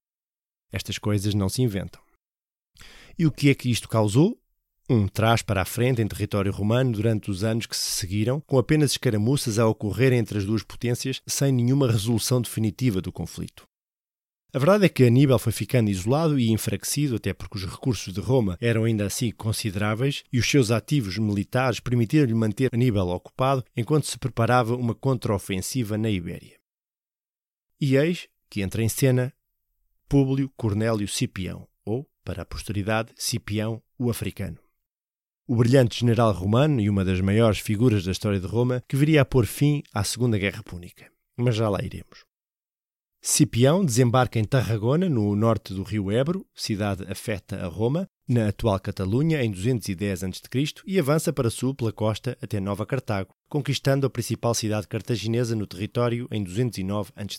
Estas 0.73 0.99
coisas 0.99 1.35
não 1.35 1.49
se 1.49 1.63
inventam. 1.63 2.01
E 3.19 3.27
o 3.27 3.31
que 3.31 3.51
é 3.51 3.55
que 3.55 3.71
isto 3.71 3.89
causou? 3.89 4.41
Um 4.89 5.07
trás 5.07 5.43
para 5.43 5.63
a 5.63 5.65
frente 5.65 6.03
em 6.03 6.09
território 6.09 6.51
romano 6.51 6.93
durante 6.93 7.31
os 7.31 7.45
anos 7.45 7.67
que 7.67 7.77
se 7.77 7.93
seguiram, 7.93 8.41
com 8.41 8.59
apenas 8.59 8.93
escaramuças 8.93 9.59
a 9.59 9.67
ocorrer 9.67 10.13
entre 10.13 10.39
as 10.39 10.45
duas 10.45 10.63
potências 10.63 11.21
sem 11.27 11.53
nenhuma 11.53 11.91
resolução 11.91 12.41
definitiva 12.41 13.01
do 13.01 13.13
conflito. 13.13 13.70
A 14.53 14.59
verdade 14.59 14.85
é 14.85 14.89
que 14.89 15.05
Aníbal 15.05 15.39
foi 15.39 15.53
ficando 15.53 15.91
isolado 15.91 16.39
e 16.39 16.51
enfraquecido, 16.51 17.17
até 17.17 17.33
porque 17.33 17.57
os 17.57 17.65
recursos 17.65 18.13
de 18.13 18.21
Roma 18.21 18.59
eram 18.61 18.83
ainda 18.83 19.07
assim 19.07 19.31
consideráveis 19.31 20.25
e 20.33 20.41
os 20.41 20.51
seus 20.51 20.73
ativos 20.73 21.17
militares 21.19 21.79
permitiram-lhe 21.79 22.35
manter 22.35 22.69
Aníbal 22.73 23.09
ocupado 23.11 23.65
enquanto 23.77 24.09
se 24.09 24.19
preparava 24.19 24.75
uma 24.75 24.95
contraofensiva 24.95 25.97
na 25.97 26.11
Ibéria. 26.11 26.59
E 27.81 27.97
eis 27.97 28.29
que 28.49 28.61
entra 28.61 28.83
em 28.83 28.89
cena 28.89 29.33
Públio 30.09 30.51
Cornélio 30.57 31.07
Cipião, 31.07 31.69
ou, 31.85 32.11
para 32.25 32.43
a 32.43 32.45
posteridade, 32.47 33.13
Cipião 33.15 33.81
o 33.97 34.11
Africano. 34.11 34.59
O 35.47 35.55
brilhante 35.55 36.01
general 36.01 36.33
romano 36.33 36.81
e 36.81 36.91
uma 36.91 37.05
das 37.05 37.21
maiores 37.21 37.61
figuras 37.61 38.05
da 38.05 38.11
história 38.11 38.41
de 38.41 38.47
Roma 38.47 38.83
que 38.89 38.97
viria 38.97 39.23
a 39.23 39.25
pôr 39.25 39.47
fim 39.47 39.85
à 39.95 40.03
Segunda 40.03 40.37
Guerra 40.37 40.65
Púnica. 40.65 41.11
Mas 41.37 41.55
já 41.55 41.69
lá 41.69 41.79
iremos. 41.83 42.30
Cipião 43.23 43.85
desembarca 43.85 44.39
em 44.39 44.45
Tarragona, 44.45 45.07
no 45.07 45.37
norte 45.37 45.75
do 45.75 45.83
rio 45.83 46.11
Ebro, 46.11 46.47
cidade 46.55 47.05
afeta 47.07 47.57
a 47.57 47.69
Roma, 47.69 48.09
na 48.27 48.49
atual 48.49 48.81
Catalunha, 48.81 49.45
em 49.45 49.51
210 49.51 50.25
a.C., 50.25 50.65
e 50.87 50.99
avança 50.99 51.31
para 51.31 51.51
sul 51.51 51.75
pela 51.75 51.93
costa 51.93 52.39
até 52.41 52.59
Nova 52.59 52.87
Cartago, 52.87 53.35
conquistando 53.47 54.07
a 54.07 54.11
principal 54.11 54.55
cidade 54.55 54.89
cartaginesa 54.89 55.55
no 55.55 55.67
território 55.67 56.27
em 56.31 56.43
209 56.43 57.13
a.C. 57.15 57.39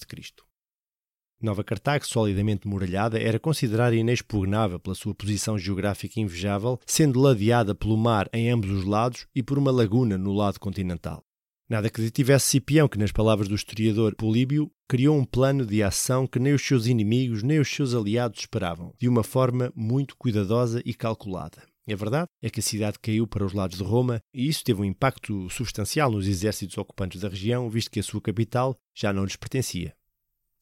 Nova 1.42 1.64
Cartago, 1.64 2.06
solidamente 2.06 2.68
muralhada, 2.68 3.20
era 3.20 3.40
considerada 3.40 3.96
inexpugnável 3.96 4.80
pela 4.80 4.94
sua 4.94 5.16
posição 5.16 5.58
geográfica 5.58 6.20
invejável, 6.20 6.80
sendo 6.86 7.20
ladeada 7.20 7.74
pelo 7.74 7.98
mar 7.98 8.30
em 8.32 8.52
ambos 8.52 8.70
os 8.70 8.86
lados 8.86 9.26
e 9.34 9.42
por 9.42 9.58
uma 9.58 9.72
laguna 9.72 10.16
no 10.16 10.32
lado 10.32 10.60
continental. 10.60 11.26
Nada 11.72 11.90
que 11.90 12.02
detivesse 12.02 12.48
Cipião, 12.48 12.86
que, 12.86 12.98
nas 12.98 13.14
palavras 13.14 13.48
do 13.48 13.56
historiador 13.56 14.14
Políbio, 14.14 14.70
criou 14.90 15.18
um 15.18 15.24
plano 15.24 15.66
de 15.66 15.82
ação 15.82 16.28
que 16.28 16.38
nem 16.38 16.52
os 16.54 16.62
seus 16.62 16.86
inimigos 16.86 17.44
nem 17.44 17.62
os 17.62 17.70
seus 17.70 17.96
aliados 17.96 18.42
esperavam, 18.42 18.94
de 19.00 19.08
uma 19.08 19.24
forma 19.24 19.72
muito 19.74 20.18
cuidadosa 20.18 20.82
e 20.84 20.94
calculada. 20.94 21.64
A 21.90 21.96
verdade 21.96 22.28
é 22.42 22.50
que 22.50 22.60
a 22.60 22.62
cidade 22.62 23.00
caiu 23.00 23.26
para 23.26 23.46
os 23.46 23.54
lados 23.54 23.78
de 23.78 23.86
Roma 23.86 24.22
e 24.34 24.50
isso 24.50 24.66
teve 24.66 24.82
um 24.82 24.84
impacto 24.84 25.50
substancial 25.50 26.12
nos 26.12 26.28
exércitos 26.28 26.78
ocupantes 26.78 27.22
da 27.22 27.30
região, 27.30 27.70
visto 27.70 27.90
que 27.90 28.02
a 28.02 28.04
sua 28.04 28.20
capital 28.20 28.78
já 28.94 29.14
não 29.14 29.24
lhes 29.24 29.38
pertencia. 29.38 29.96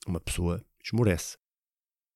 Uma 0.05 0.19
pessoa 0.19 0.63
esmorece. 0.85 1.37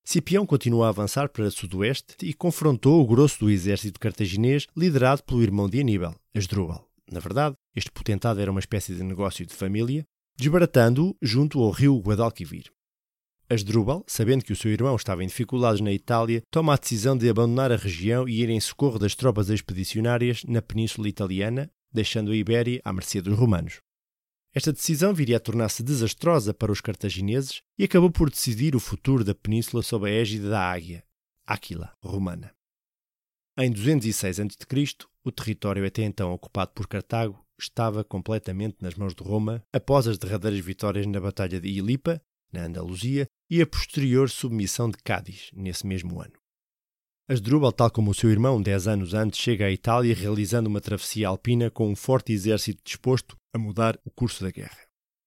Cipião 0.05 0.45
continuou 0.45 0.83
a 0.83 0.89
avançar 0.89 1.29
para 1.29 1.45
o 1.45 1.51
sudoeste 1.51 2.15
e 2.21 2.31
confrontou 2.31 3.01
o 3.01 3.07
grosso 3.07 3.39
do 3.39 3.49
exército 3.49 3.99
cartaginês 3.99 4.67
liderado 4.77 5.23
pelo 5.23 5.41
irmão 5.41 5.67
de 5.67 5.79
Aníbal, 5.79 6.15
Asdrúbal. 6.35 6.87
Na 7.11 7.19
verdade, 7.19 7.55
este 7.75 7.91
potentado 7.91 8.39
era 8.39 8.51
uma 8.51 8.59
espécie 8.59 8.93
de 8.93 9.03
negócio 9.03 9.45
de 9.45 9.53
família, 9.53 10.05
desbaratando-o 10.37 11.15
junto 11.21 11.61
ao 11.61 11.71
rio 11.71 11.99
Guadalquivir. 11.99 12.71
Asdrúbal, 13.49 14.03
sabendo 14.07 14.43
que 14.43 14.53
o 14.53 14.55
seu 14.55 14.71
irmão 14.71 14.95
estava 14.95 15.23
em 15.23 15.27
dificuldades 15.27 15.81
na 15.81 15.91
Itália, 15.91 16.41
toma 16.49 16.73
a 16.73 16.77
decisão 16.77 17.17
de 17.17 17.29
abandonar 17.29 17.71
a 17.71 17.75
região 17.75 18.27
e 18.27 18.41
ir 18.41 18.49
em 18.49 18.59
socorro 18.59 18.97
das 18.97 19.15
tropas 19.15 19.49
expedicionárias 19.49 20.43
na 20.45 20.61
Península 20.61 21.07
Italiana, 21.07 21.69
deixando 21.91 22.31
a 22.31 22.35
Ibéria 22.35 22.81
à 22.83 22.93
mercê 22.93 23.21
dos 23.21 23.37
romanos. 23.37 23.79
Esta 24.55 24.71
decisão 24.71 25.13
viria 25.13 25.37
a 25.37 25.39
tornar-se 25.39 25.83
desastrosa 25.83 26.53
para 26.53 26.71
os 26.71 26.79
cartagineses 26.79 27.61
e 27.77 27.83
acabou 27.83 28.11
por 28.11 28.29
decidir 28.29 28.75
o 28.75 28.79
futuro 28.79 29.23
da 29.23 29.33
península 29.33 29.81
sob 29.81 30.07
a 30.07 30.13
égide 30.13 30.47
da 30.47 30.71
Águia, 30.71 31.03
Áquila, 31.45 31.91
romana. 32.01 32.53
Em 33.57 33.71
206 33.71 34.39
a.C., 34.39 35.07
o 35.23 35.31
território 35.31 35.85
até 35.85 36.03
então 36.03 36.31
ocupado 36.31 36.71
por 36.73 36.87
Cartago 36.87 37.42
estava 37.59 38.03
completamente 38.03 38.77
nas 38.81 38.95
mãos 38.95 39.13
de 39.13 39.23
Roma 39.23 39.63
após 39.71 40.07
as 40.07 40.17
derradeiras 40.17 40.59
vitórias 40.59 41.05
na 41.05 41.19
Batalha 41.19 41.59
de 41.59 41.69
Ilipa, 41.69 42.21
na 42.51 42.65
Andaluzia, 42.65 43.27
e 43.49 43.61
a 43.61 43.67
posterior 43.67 44.29
submissão 44.29 44.89
de 44.89 44.97
Cádiz, 44.97 45.49
nesse 45.53 45.85
mesmo 45.85 46.21
ano. 46.21 46.33
Asdrúbal, 47.27 47.71
tal 47.71 47.89
como 47.89 48.11
o 48.11 48.13
seu 48.13 48.29
irmão, 48.29 48.61
dez 48.61 48.87
anos 48.87 49.13
antes, 49.13 49.39
chega 49.39 49.65
à 49.65 49.71
Itália 49.71 50.13
realizando 50.13 50.67
uma 50.67 50.81
travessia 50.81 51.27
alpina 51.27 51.71
com 51.71 51.89
um 51.89 51.95
forte 51.95 52.33
exército 52.33 52.81
disposto 52.83 53.37
a 53.53 53.57
mudar 53.57 53.97
o 54.03 54.11
curso 54.11 54.43
da 54.43 54.51
guerra. 54.51 54.77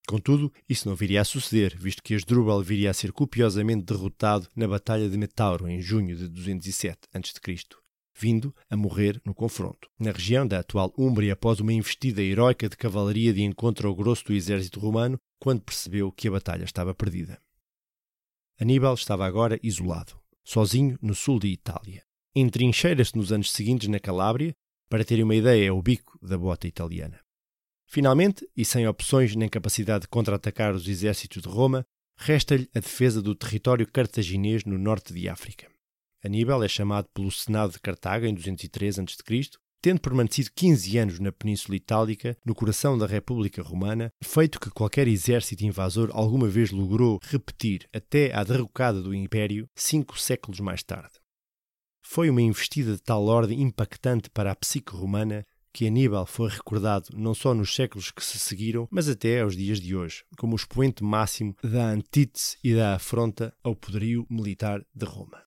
Contudo, 0.07 0.53
isso 0.69 0.89
não 0.89 0.95
viria 0.95 1.23
a 1.23 1.25
suceder, 1.25 1.77
visto 1.77 2.03
que 2.03 2.15
Asdrúbal 2.15 2.63
viria 2.63 2.91
a 2.91 2.95
ser 2.95 3.13
copiosamente 3.13 3.85
derrotado 3.85 4.49
na 4.55 4.69
Batalha 4.69 5.09
de 5.09 5.19
Metauro 5.19 5.69
em 5.69 5.81
junho 5.81 6.15
de 6.15 6.29
207 6.29 6.99
a.C., 7.13 7.77
vindo 8.19 8.55
a 8.71 8.77
morrer 8.77 9.21
no 9.25 9.35
confronto, 9.35 9.89
na 9.99 10.11
região 10.11 10.47
da 10.47 10.61
atual 10.61 10.93
Úmbria 10.97 11.35
após 11.35 11.61
uma 11.61 11.73
investida 11.73 12.23
heroica 12.23 12.69
de 12.69 12.77
cavalaria 12.77 13.33
de 13.33 13.43
encontro 13.43 13.89
ao 13.89 13.95
grosso 13.95 14.25
do 14.25 14.33
exército 14.33 14.81
romano, 14.81 15.19
quando 15.39 15.61
percebeu 15.61 16.11
que 16.11 16.29
a 16.29 16.31
batalha 16.31 16.65
estava 16.65 16.95
perdida. 16.95 17.39
Aníbal 18.59 18.95
estava 18.95 19.27
agora 19.27 19.61
isolado, 19.63 20.19
sozinho 20.43 20.99
no 21.03 21.15
sul 21.15 21.39
de 21.39 21.49
Itália. 21.49 22.03
Entrincheira-se 22.35 23.15
nos 23.15 23.33
anos 23.33 23.51
seguintes 23.51 23.89
na 23.89 24.01
Calábria, 24.01 24.55
para 24.89 25.05
terem 25.05 25.25
uma 25.25 25.35
ideia, 25.35 25.69
é 25.69 25.73
o 25.73 25.83
bico 25.83 26.19
da 26.23 26.39
bota 26.39 26.67
italiana. 26.67 27.21
Finalmente, 27.87 28.49
e 28.57 28.65
sem 28.65 28.89
opções 28.89 29.37
nem 29.37 29.49
capacidade 29.49 30.03
de 30.03 30.09
contra-atacar 30.09 30.75
os 30.75 30.89
exércitos 30.89 31.43
de 31.43 31.49
Roma, 31.49 31.85
resta-lhe 32.17 32.69
a 32.75 32.81
defesa 32.81 33.21
do 33.21 33.35
território 33.35 33.87
cartaginês 33.87 34.65
no 34.65 34.79
norte 34.79 35.13
de 35.13 35.29
África. 35.29 35.71
Aníbal 36.27 36.65
é 36.65 36.69
chamado 36.69 37.09
pelo 37.15 37.31
Senado 37.31 37.73
de 37.73 37.81
Cartago 37.81 38.27
em 38.27 38.35
203 38.35 38.99
a.C., 38.99 39.51
tendo 39.81 40.01
permanecido 40.01 40.51
15 40.57 40.99
anos 40.99 41.21
na 41.21 41.31
Península 41.31 41.77
Itálica, 41.77 42.37
no 42.45 42.53
coração 42.53 42.99
da 42.99 43.07
República 43.07 43.63
Romana, 43.63 44.11
feito 44.21 44.59
que 44.59 44.69
qualquer 44.69 45.07
exército 45.07 45.65
invasor 45.65 46.11
alguma 46.13 46.49
vez 46.49 46.73
logrou 46.73 47.21
repetir 47.23 47.89
até 47.95 48.35
à 48.35 48.43
derrocada 48.43 49.01
do 49.01 49.15
Império 49.15 49.69
cinco 49.77 50.19
séculos 50.19 50.59
mais 50.59 50.83
tarde. 50.83 51.13
Foi 52.03 52.29
uma 52.29 52.43
investida 52.43 52.95
de 52.95 53.03
tal 53.03 53.25
ordem 53.27 53.63
impactante 53.63 54.29
para 54.29 54.51
a 54.51 54.57
psique 54.57 54.97
romana 54.97 55.47
que 55.73 55.87
Aníbal 55.87 56.27
foi 56.27 56.49
recordado 56.49 57.11
não 57.15 57.35
só 57.35 57.55
nos 57.55 57.73
séculos 57.73 58.11
que 58.11 58.25
se 58.25 58.41
seguiram, 58.41 58.89
mas 58.91 59.09
até 59.09 59.43
aos 59.43 59.55
dias 59.55 59.79
de 59.79 59.95
hoje, 59.95 60.25
como 60.37 60.55
o 60.55 60.57
expoente 60.57 61.05
máximo 61.05 61.55
da 61.63 61.91
antítese 61.91 62.57
e 62.65 62.75
da 62.75 62.97
afronta 62.97 63.55
ao 63.63 63.77
poderio 63.77 64.27
militar 64.29 64.85
de 64.93 65.05
Roma. 65.05 65.46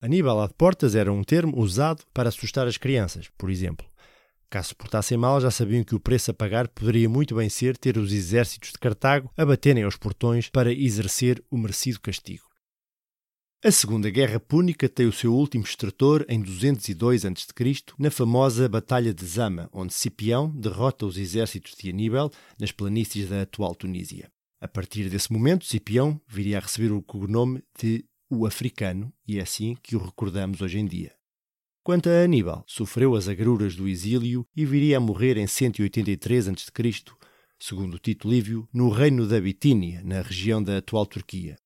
Aníbal 0.00 0.46
de 0.46 0.54
portas 0.54 0.94
era 0.94 1.12
um 1.12 1.24
termo 1.24 1.58
usado 1.58 2.04
para 2.14 2.28
assustar 2.28 2.68
as 2.68 2.76
crianças, 2.76 3.28
por 3.36 3.50
exemplo. 3.50 3.84
Caso 4.48 4.68
se 4.68 4.74
portassem 4.74 5.18
mal, 5.18 5.40
já 5.40 5.50
sabiam 5.50 5.82
que 5.82 5.94
o 5.94 6.00
preço 6.00 6.30
a 6.30 6.34
pagar 6.34 6.68
poderia 6.68 7.08
muito 7.08 7.34
bem 7.34 7.48
ser 7.48 7.76
ter 7.76 7.98
os 7.98 8.12
exércitos 8.12 8.70
de 8.70 8.78
Cartago 8.78 9.30
a 9.36 9.44
baterem 9.44 9.82
aos 9.82 9.96
portões 9.96 10.48
para 10.48 10.72
exercer 10.72 11.42
o 11.50 11.58
merecido 11.58 12.00
castigo. 12.00 12.44
A 13.62 13.72
Segunda 13.72 14.08
Guerra 14.08 14.38
Púnica 14.38 14.88
tem 14.88 15.06
o 15.06 15.12
seu 15.12 15.34
último 15.34 15.64
extrator 15.64 16.24
em 16.28 16.40
202 16.40 17.24
a.C., 17.24 17.74
na 17.98 18.08
famosa 18.08 18.68
Batalha 18.68 19.12
de 19.12 19.26
Zama, 19.26 19.68
onde 19.72 19.92
Cipião 19.92 20.48
derrota 20.48 21.06
os 21.06 21.18
exércitos 21.18 21.74
de 21.76 21.90
Aníbal 21.90 22.30
nas 22.56 22.70
planícies 22.70 23.28
da 23.28 23.42
atual 23.42 23.74
Tunísia. 23.74 24.30
A 24.60 24.68
partir 24.68 25.10
desse 25.10 25.32
momento, 25.32 25.66
Cipião 25.66 26.20
viria 26.28 26.58
a 26.58 26.60
receber 26.60 26.92
o 26.92 27.02
cognome 27.02 27.64
de 27.76 28.04
o 28.30 28.46
africano, 28.46 29.12
e 29.26 29.38
é 29.38 29.42
assim 29.42 29.76
que 29.82 29.96
o 29.96 29.98
recordamos 29.98 30.60
hoje 30.60 30.78
em 30.78 30.86
dia. 30.86 31.14
Quanto 31.82 32.08
a 32.08 32.22
Aníbal, 32.22 32.64
sofreu 32.66 33.14
as 33.14 33.28
agruras 33.28 33.74
do 33.74 33.88
exílio 33.88 34.46
e 34.54 34.66
viria 34.66 34.98
a 34.98 35.00
morrer 35.00 35.38
em 35.38 35.46
183 35.46 36.48
a.C., 36.48 36.70
segundo 37.58 37.98
Tito 37.98 38.28
Lívio, 38.28 38.68
no 38.72 38.90
reino 38.90 39.26
da 39.26 39.40
Bitínia, 39.40 40.02
na 40.04 40.20
região 40.20 40.62
da 40.62 40.76
atual 40.76 41.06
Turquia. 41.06 41.58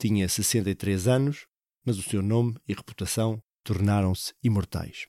Tinha 0.00 0.28
63 0.28 1.08
anos, 1.08 1.46
mas 1.84 1.98
o 1.98 2.02
seu 2.02 2.22
nome 2.22 2.56
e 2.68 2.72
reputação 2.72 3.42
tornaram-se 3.64 4.32
imortais. 4.42 5.08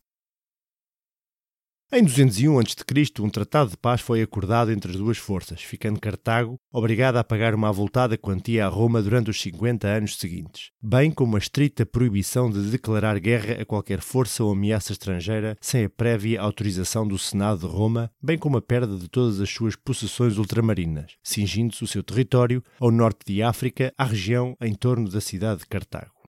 Em 1.91 2.03
201 2.03 2.59
a.C., 2.59 3.19
um 3.19 3.31
tratado 3.31 3.71
de 3.71 3.77
paz 3.77 3.99
foi 3.99 4.21
acordado 4.21 4.71
entre 4.71 4.91
as 4.91 4.97
duas 4.97 5.17
forças, 5.17 5.63
ficando 5.63 5.99
Cartago 5.99 6.59
obrigada 6.71 7.19
a 7.19 7.23
pagar 7.23 7.55
uma 7.55 7.69
avultada 7.69 8.15
quantia 8.15 8.67
a 8.67 8.69
Roma 8.69 9.01
durante 9.01 9.31
os 9.31 9.41
50 9.41 9.87
anos 9.87 10.15
seguintes, 10.17 10.69
bem 10.79 11.09
como 11.09 11.35
a 11.35 11.39
estrita 11.39 11.87
proibição 11.87 12.47
de 12.47 12.61
declarar 12.69 13.19
guerra 13.19 13.59
a 13.59 13.65
qualquer 13.65 14.01
força 14.01 14.43
ou 14.43 14.51
ameaça 14.51 14.91
estrangeira 14.91 15.57
sem 15.59 15.85
a 15.85 15.89
prévia 15.89 16.39
autorização 16.39 17.07
do 17.07 17.17
Senado 17.17 17.61
de 17.61 17.73
Roma, 17.73 18.11
bem 18.21 18.37
como 18.37 18.57
a 18.57 18.61
perda 18.61 18.95
de 18.95 19.09
todas 19.09 19.41
as 19.41 19.49
suas 19.49 19.75
possessões 19.75 20.37
ultramarinas, 20.37 21.13
cingindo-se 21.23 21.83
o 21.83 21.87
seu 21.87 22.03
território 22.03 22.63
ao 22.79 22.91
norte 22.91 23.21
de 23.25 23.41
África, 23.41 23.91
à 23.97 24.03
região 24.03 24.55
em 24.61 24.75
torno 24.75 25.09
da 25.09 25.19
cidade 25.19 25.61
de 25.61 25.65
Cartago. 25.65 26.18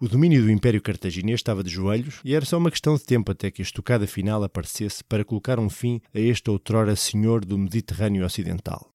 O 0.00 0.08
domínio 0.08 0.42
do 0.42 0.50
Império 0.50 0.82
Cartaginês 0.82 1.38
estava 1.38 1.62
de 1.62 1.70
joelhos 1.70 2.20
e 2.24 2.34
era 2.34 2.44
só 2.44 2.58
uma 2.58 2.70
questão 2.70 2.96
de 2.96 3.04
tempo 3.04 3.30
até 3.30 3.48
que 3.48 3.62
a 3.62 3.64
estocada 3.64 4.08
final 4.08 4.42
aparecesse 4.42 5.04
para 5.04 5.24
colocar 5.24 5.60
um 5.60 5.70
fim 5.70 6.00
a 6.12 6.18
este 6.18 6.50
outrora 6.50 6.96
senhor 6.96 7.44
do 7.44 7.56
Mediterrâneo 7.56 8.24
Ocidental. 8.24 8.90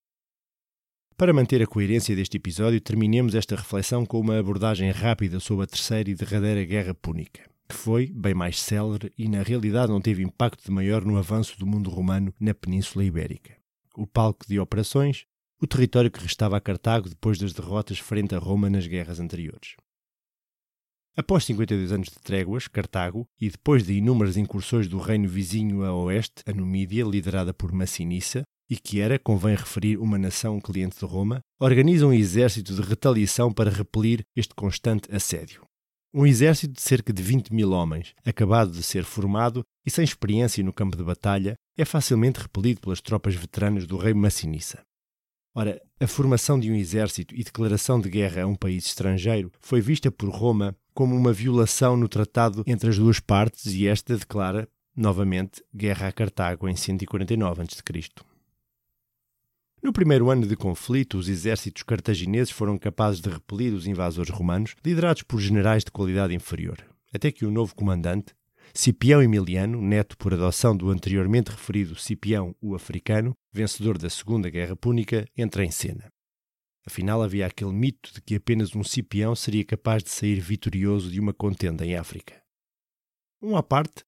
Para 1.15 1.33
manter 1.33 1.61
a 1.63 1.67
coerência 1.67 2.13
deste 2.13 2.35
episódio, 2.35 2.81
terminemos 2.81 3.33
esta 3.33 3.55
reflexão 3.55 4.05
com 4.05 4.19
uma 4.19 4.37
abordagem 4.37 4.91
rápida 4.91 5.39
sobre 5.39 5.63
a 5.63 5.67
terceira 5.67 6.09
e 6.09 6.15
derradeira 6.15 6.65
Guerra 6.65 6.93
Púnica, 6.93 7.49
que 7.69 7.75
foi 7.75 8.07
bem 8.07 8.33
mais 8.33 8.59
célere 8.59 9.09
e 9.17 9.29
na 9.29 9.41
realidade 9.41 9.93
não 9.93 10.01
teve 10.01 10.21
impacto 10.21 10.65
de 10.65 10.71
maior 10.71 11.05
no 11.05 11.17
avanço 11.17 11.57
do 11.57 11.65
mundo 11.65 11.89
romano 11.89 12.33
na 12.37 12.53
Península 12.53 13.05
Ibérica. 13.05 13.55
O 13.95 14.05
palco 14.05 14.45
de 14.45 14.59
operações, 14.59 15.25
o 15.61 15.67
território 15.67 16.11
que 16.11 16.21
restava 16.21 16.57
a 16.57 16.61
Cartago 16.61 17.07
depois 17.07 17.37
das 17.37 17.53
derrotas 17.53 17.99
frente 17.99 18.35
a 18.35 18.37
Roma 18.37 18.69
nas 18.69 18.85
guerras 18.85 19.21
anteriores. 19.21 19.75
Após 21.19 21.43
52 21.43 21.91
anos 21.91 22.07
de 22.07 22.15
tréguas, 22.15 22.69
Cartago, 22.69 23.27
e 23.41 23.49
depois 23.49 23.83
de 23.83 23.91
inúmeras 23.91 24.37
incursões 24.37 24.87
do 24.87 24.97
reino 24.97 25.27
vizinho 25.27 25.83
a 25.83 25.93
oeste, 25.93 26.41
a 26.45 26.53
Numídia, 26.53 27.03
liderada 27.03 27.53
por 27.53 27.73
Massinissa, 27.73 28.43
e 28.69 28.77
que 28.77 29.01
era, 29.01 29.19
convém 29.19 29.53
referir, 29.53 29.97
uma 29.97 30.17
nação 30.17 30.61
cliente 30.61 30.97
de 30.97 31.03
Roma, 31.03 31.41
organiza 31.59 32.07
um 32.07 32.13
exército 32.13 32.73
de 32.73 32.81
retaliação 32.81 33.51
para 33.51 33.69
repelir 33.69 34.21
este 34.33 34.55
constante 34.55 35.13
assédio. 35.13 35.63
Um 36.13 36.25
exército 36.25 36.75
de 36.75 36.81
cerca 36.81 37.11
de 37.11 37.21
20 37.21 37.53
mil 37.53 37.71
homens, 37.71 38.13
acabado 38.25 38.71
de 38.71 38.81
ser 38.81 39.03
formado 39.03 39.61
e 39.85 39.91
sem 39.91 40.05
experiência 40.05 40.63
no 40.63 40.71
campo 40.71 40.95
de 40.95 41.03
batalha, 41.03 41.55
é 41.77 41.83
facilmente 41.83 42.39
repelido 42.39 42.79
pelas 42.79 43.01
tropas 43.01 43.35
veteranas 43.35 43.85
do 43.85 43.97
rei 43.97 44.13
Massinissa. 44.13 44.81
Ora, 45.53 45.81
a 45.99 46.07
formação 46.07 46.57
de 46.57 46.71
um 46.71 46.75
exército 46.75 47.35
e 47.35 47.43
declaração 47.43 47.99
de 47.99 48.09
guerra 48.09 48.43
a 48.43 48.47
um 48.47 48.55
país 48.55 48.85
estrangeiro 48.85 49.51
foi 49.59 49.81
vista 49.81 50.09
por 50.09 50.29
Roma 50.29 50.73
como 50.99 51.15
uma 51.15 51.31
violação 51.31 51.95
no 51.95 52.09
tratado 52.09 52.61
entre 52.67 52.89
as 52.89 52.97
duas 52.97 53.21
partes 53.21 53.67
e 53.67 53.87
esta 53.87 54.17
declara, 54.17 54.67
novamente, 54.93 55.63
guerra 55.73 56.09
a 56.09 56.11
Cartago 56.11 56.67
em 56.67 56.75
149 56.75 57.61
a.C. 57.61 57.81
No 59.81 59.93
primeiro 59.93 60.29
ano 60.29 60.45
de 60.45 60.57
conflito, 60.57 61.17
os 61.17 61.29
exércitos 61.29 61.83
cartagineses 61.83 62.51
foram 62.51 62.77
capazes 62.77 63.21
de 63.21 63.29
repelir 63.29 63.73
os 63.73 63.87
invasores 63.87 64.29
romanos, 64.29 64.75
liderados 64.83 65.23
por 65.23 65.39
generais 65.39 65.85
de 65.85 65.91
qualidade 65.91 66.35
inferior, 66.35 66.83
até 67.13 67.31
que 67.31 67.45
o 67.45 67.51
novo 67.51 67.73
comandante, 67.73 68.35
Cipião 68.73 69.23
Emiliano, 69.23 69.81
neto 69.81 70.17
por 70.17 70.33
adoção 70.33 70.75
do 70.75 70.89
anteriormente 70.89 71.49
referido 71.49 71.95
Cipião 71.95 72.53
o 72.61 72.75
Africano, 72.75 73.33
vencedor 73.53 73.97
da 73.97 74.09
Segunda 74.09 74.49
Guerra 74.49 74.75
Púnica, 74.75 75.25
entra 75.37 75.63
em 75.63 75.71
cena. 75.71 76.11
Afinal, 76.85 77.21
havia 77.21 77.45
aquele 77.45 77.71
mito 77.71 78.13
de 78.13 78.21
que 78.21 78.35
apenas 78.35 78.75
um 78.75 78.83
Cipião 78.83 79.35
seria 79.35 79.63
capaz 79.65 80.03
de 80.03 80.09
sair 80.09 80.39
vitorioso 80.39 81.11
de 81.11 81.19
uma 81.19 81.33
contenda 81.33 81.85
em 81.85 81.95
África. 81.95 82.41
Um 83.41 83.55
à 83.55 83.63
parte, 83.63 84.03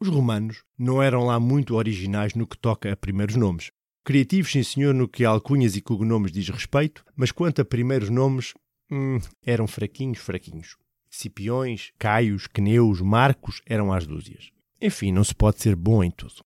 os 0.00 0.08
romanos 0.08 0.64
não 0.76 1.02
eram 1.02 1.24
lá 1.24 1.38
muito 1.38 1.74
originais 1.74 2.34
no 2.34 2.46
que 2.46 2.58
toca 2.58 2.92
a 2.92 2.96
primeiros 2.96 3.36
nomes. 3.36 3.70
Criativos, 4.04 4.50
sim 4.50 4.62
senhor, 4.64 4.92
no 4.92 5.06
que 5.06 5.24
a 5.24 5.28
alcunhas 5.28 5.76
e 5.76 5.80
cognomes 5.80 6.32
diz 6.32 6.48
respeito, 6.48 7.04
mas 7.14 7.30
quanto 7.30 7.62
a 7.62 7.64
primeiros 7.64 8.10
nomes, 8.10 8.52
hum, 8.90 9.18
eram 9.46 9.68
fraquinhos, 9.68 10.18
fraquinhos. 10.18 10.76
Cipiões, 11.08 11.92
Caios, 11.98 12.48
Queneus, 12.48 13.00
Marcos 13.00 13.62
eram 13.64 13.92
às 13.92 14.06
dúzias. 14.06 14.50
Enfim, 14.80 15.12
não 15.12 15.22
se 15.22 15.34
pode 15.34 15.60
ser 15.60 15.76
bom 15.76 16.02
em 16.02 16.10
tudo. 16.10 16.44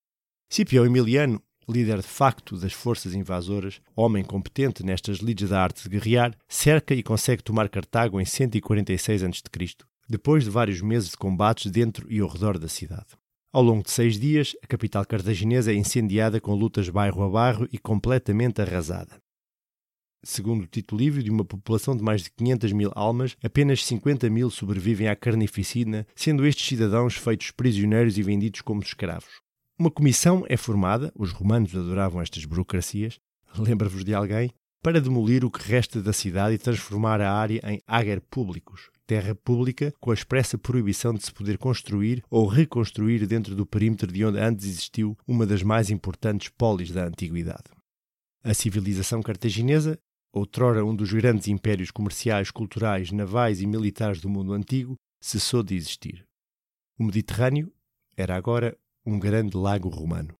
Cipião 0.50 0.84
Emiliano, 0.84 1.42
líder 1.68 1.98
de 1.98 2.06
facto 2.06 2.56
das 2.56 2.72
forças 2.72 3.14
invasoras, 3.14 3.80
homem 3.94 4.24
competente 4.24 4.84
nestas 4.84 5.18
lides 5.18 5.50
da 5.50 5.62
arte 5.62 5.82
de 5.82 5.88
guerrear, 5.88 6.36
cerca 6.48 6.94
e 6.94 7.02
consegue 7.02 7.42
tomar 7.42 7.68
Cartago 7.68 8.20
em 8.20 8.24
146 8.24 9.24
a.C., 9.24 9.76
depois 10.08 10.44
de 10.44 10.50
vários 10.50 10.80
meses 10.80 11.10
de 11.10 11.16
combates 11.16 11.70
dentro 11.70 12.06
e 12.10 12.20
ao 12.20 12.28
redor 12.28 12.58
da 12.58 12.68
cidade. 12.68 13.06
Ao 13.52 13.62
longo 13.62 13.82
de 13.82 13.90
seis 13.90 14.18
dias, 14.18 14.54
a 14.62 14.66
capital 14.66 15.04
cartaginesa 15.06 15.72
é 15.72 15.74
incendiada 15.74 16.40
com 16.40 16.54
lutas 16.54 16.88
bairro 16.88 17.22
a 17.22 17.28
bairro 17.28 17.68
e 17.72 17.78
completamente 17.78 18.60
arrasada. 18.60 19.20
Segundo 20.22 20.64
o 20.64 20.66
Tito 20.66 20.96
Livre, 20.96 21.22
de 21.22 21.30
uma 21.30 21.44
população 21.44 21.96
de 21.96 22.02
mais 22.02 22.22
de 22.22 22.30
500 22.32 22.72
mil 22.72 22.92
almas, 22.94 23.36
apenas 23.42 23.84
50 23.84 24.28
mil 24.28 24.50
sobrevivem 24.50 25.08
à 25.08 25.16
carnificina, 25.16 26.06
sendo 26.14 26.44
estes 26.44 26.66
cidadãos 26.66 27.14
feitos 27.14 27.50
prisioneiros 27.50 28.18
e 28.18 28.22
vendidos 28.22 28.60
como 28.60 28.82
escravos. 28.82 29.45
Uma 29.78 29.90
comissão 29.90 30.42
é 30.48 30.56
formada, 30.56 31.12
os 31.14 31.32
romanos 31.32 31.76
adoravam 31.76 32.22
estas 32.22 32.46
burocracias, 32.46 33.20
lembra-vos 33.58 34.04
de 34.04 34.14
alguém, 34.14 34.50
para 34.82 35.02
demolir 35.02 35.44
o 35.44 35.50
que 35.50 35.62
resta 35.62 36.00
da 36.00 36.14
cidade 36.14 36.54
e 36.54 36.58
transformar 36.58 37.20
a 37.20 37.30
área 37.30 37.60
em 37.62 37.82
ager 37.86 38.22
públicos, 38.22 38.88
terra 39.06 39.34
pública 39.34 39.92
com 40.00 40.10
a 40.10 40.14
expressa 40.14 40.56
proibição 40.56 41.12
de 41.12 41.22
se 41.22 41.30
poder 41.30 41.58
construir 41.58 42.24
ou 42.30 42.46
reconstruir 42.46 43.26
dentro 43.26 43.54
do 43.54 43.66
perímetro 43.66 44.10
de 44.10 44.24
onde 44.24 44.38
antes 44.38 44.64
existiu 44.64 45.14
uma 45.26 45.44
das 45.44 45.62
mais 45.62 45.90
importantes 45.90 46.48
polis 46.48 46.90
da 46.90 47.04
antiguidade. 47.04 47.64
A 48.42 48.54
civilização 48.54 49.20
cartaginesa, 49.20 49.98
outrora 50.32 50.86
um 50.86 50.96
dos 50.96 51.12
grandes 51.12 51.48
impérios 51.48 51.90
comerciais, 51.90 52.50
culturais, 52.50 53.12
navais 53.12 53.60
e 53.60 53.66
militares 53.66 54.22
do 54.22 54.28
mundo 54.30 54.54
antigo, 54.54 54.96
cessou 55.20 55.62
de 55.62 55.74
existir. 55.74 56.24
O 56.98 57.04
Mediterrâneo 57.04 57.70
era 58.16 58.34
agora 58.34 58.74
um 59.06 59.18
grande 59.18 59.56
lago 59.56 59.88
romano. 59.88 60.34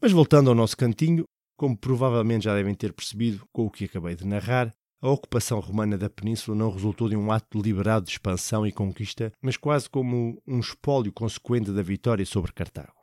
Mas 0.00 0.12
voltando 0.12 0.50
ao 0.50 0.54
nosso 0.54 0.76
cantinho, 0.76 1.24
como 1.56 1.76
provavelmente 1.76 2.44
já 2.44 2.54
devem 2.54 2.74
ter 2.74 2.92
percebido 2.92 3.44
com 3.52 3.66
o 3.66 3.70
que 3.70 3.84
acabei 3.84 4.14
de 4.14 4.26
narrar, 4.26 4.74
a 5.00 5.08
ocupação 5.08 5.60
romana 5.60 5.96
da 5.96 6.10
península 6.10 6.56
não 6.56 6.72
resultou 6.72 7.08
de 7.08 7.16
um 7.16 7.30
ato 7.30 7.62
deliberado 7.62 8.06
de 8.06 8.12
expansão 8.12 8.66
e 8.66 8.72
conquista, 8.72 9.32
mas 9.40 9.56
quase 9.56 9.88
como 9.88 10.42
um 10.46 10.58
espólio 10.58 11.12
consequente 11.12 11.70
da 11.70 11.82
vitória 11.82 12.26
sobre 12.26 12.52
Cartago. 12.52 12.98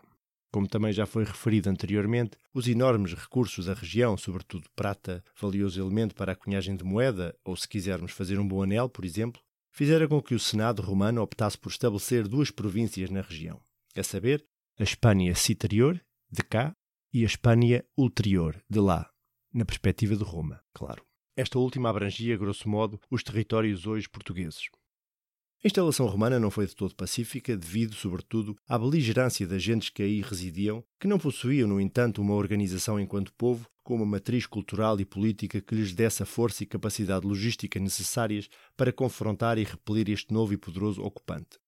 Como 0.52 0.68
também 0.68 0.94
já 0.94 1.06
foi 1.06 1.24
referido 1.24 1.70
anteriormente, 1.70 2.38
os 2.54 2.68
enormes 2.68 3.14
recursos 3.14 3.66
da 3.66 3.74
região, 3.74 4.18
sobretudo 4.18 4.70
prata, 4.76 5.24
valioso 5.40 5.82
elemento 5.82 6.16
para 6.16 6.34
a 6.34 6.36
cunhagem 6.36 6.76
de 6.76 6.84
moeda, 6.84 7.36
ou 7.44 7.56
se 7.56 7.68
quisermos 7.68 8.12
fazer 8.12 8.40
um 8.40 8.48
bom 8.48 8.64
anel, 8.64 8.90
por 8.90 9.04
exemplo, 9.04 9.42
fizeram 9.72 10.08
com 10.08 10.22
que 10.22 10.36
o 10.36 10.40
Senado 10.40 10.82
romano 10.82 11.22
optasse 11.22 11.58
por 11.58 11.70
estabelecer 11.70 12.28
duas 12.28 12.52
províncias 12.52 13.10
na 13.10 13.22
região, 13.22 13.60
a 13.96 14.04
saber, 14.04 14.46
a 14.78 14.84
Espanha 14.84 15.34
Citerior, 15.36 16.02
de 16.30 16.44
cá, 16.44 16.76
e 17.14 17.24
a 17.24 17.26
Espanha 17.26 17.86
Ulterior, 17.98 18.62
de 18.70 18.80
lá, 18.80 19.10
na 19.54 19.64
perspectiva 19.64 20.18
de 20.18 20.24
Roma, 20.24 20.62
claro. 20.74 21.02
Esta 21.34 21.58
última 21.58 21.90
abrangia, 21.90 22.36
grosso 22.36 22.68
modo, 22.68 23.00
os 23.10 23.24
territórios 23.24 23.88
hoje 23.88 24.10
portugueses. 24.10 24.68
A 25.64 25.68
instalação 25.68 26.08
romana 26.08 26.42
não 26.42 26.52
foi 26.52 26.68
de 26.68 26.76
todo 26.76 26.94
pacífica, 26.94 27.56
devido, 27.56 27.96
sobretudo, 27.96 28.58
à 28.68 28.78
beligerância 28.78 29.48
das 29.48 29.64
gentes 29.64 29.90
que 29.90 30.04
aí 30.04 30.22
residiam, 30.22 30.84
que 31.00 31.08
não 31.08 31.18
possuíam, 31.18 31.70
no 31.70 31.80
entanto, 31.80 32.22
uma 32.22 32.36
organização 32.36 33.00
enquanto 33.00 33.34
povo, 33.34 33.70
com 33.82 33.96
uma 33.96 34.06
matriz 34.06 34.46
cultural 34.46 35.00
e 35.00 35.06
política 35.06 35.62
que 35.62 35.74
lhes 35.74 35.94
desse 35.94 36.22
a 36.22 36.26
força 36.26 36.64
e 36.64 36.68
capacidade 36.68 37.26
logística 37.26 37.80
necessárias 37.80 38.50
para 38.76 38.92
confrontar 38.92 39.58
e 39.58 39.64
repelir 39.64 40.10
este 40.10 40.34
novo 40.34 40.52
e 40.52 40.58
poderoso 40.58 41.02
ocupante. 41.02 41.60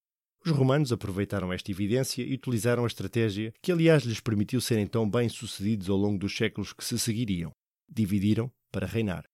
Os 0.46 0.52
romanos 0.52 0.92
aproveitaram 0.92 1.52
esta 1.52 1.72
evidência 1.72 2.24
e 2.24 2.34
utilizaram 2.34 2.84
a 2.84 2.88
estratégia 2.88 3.54
que, 3.62 3.72
aliás, 3.72 4.04
lhes 4.04 4.20
permitiu 4.20 4.62
serem 4.62 4.88
tão 4.88 5.10
bem-sucedidos 5.10 5.90
ao 5.90 5.98
longo 5.98 6.18
dos 6.18 6.36
séculos 6.36 6.74
que 6.74 6.86
se 6.86 6.98
seguiriam. 6.98 7.52
Dividiram 7.90 8.52
para 8.72 8.86
reinar 8.86 9.26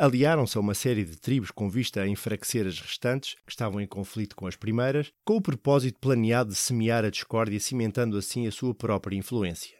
aliaram-se 0.00 0.56
a 0.56 0.60
uma 0.62 0.72
série 0.72 1.04
de 1.04 1.18
tribos 1.18 1.50
com 1.50 1.68
vista 1.68 2.00
a 2.00 2.08
enfraquecer 2.08 2.66
as 2.66 2.80
restantes, 2.80 3.34
que 3.46 3.52
estavam 3.52 3.82
em 3.82 3.86
conflito 3.86 4.34
com 4.34 4.46
as 4.46 4.56
primeiras, 4.56 5.12
com 5.26 5.36
o 5.36 5.42
propósito 5.42 5.98
planeado 6.00 6.48
de 6.48 6.56
semear 6.56 7.04
a 7.04 7.10
discórdia, 7.10 7.60
cimentando 7.60 8.16
assim 8.16 8.46
a 8.46 8.50
sua 8.50 8.74
própria 8.74 9.14
influência. 9.14 9.79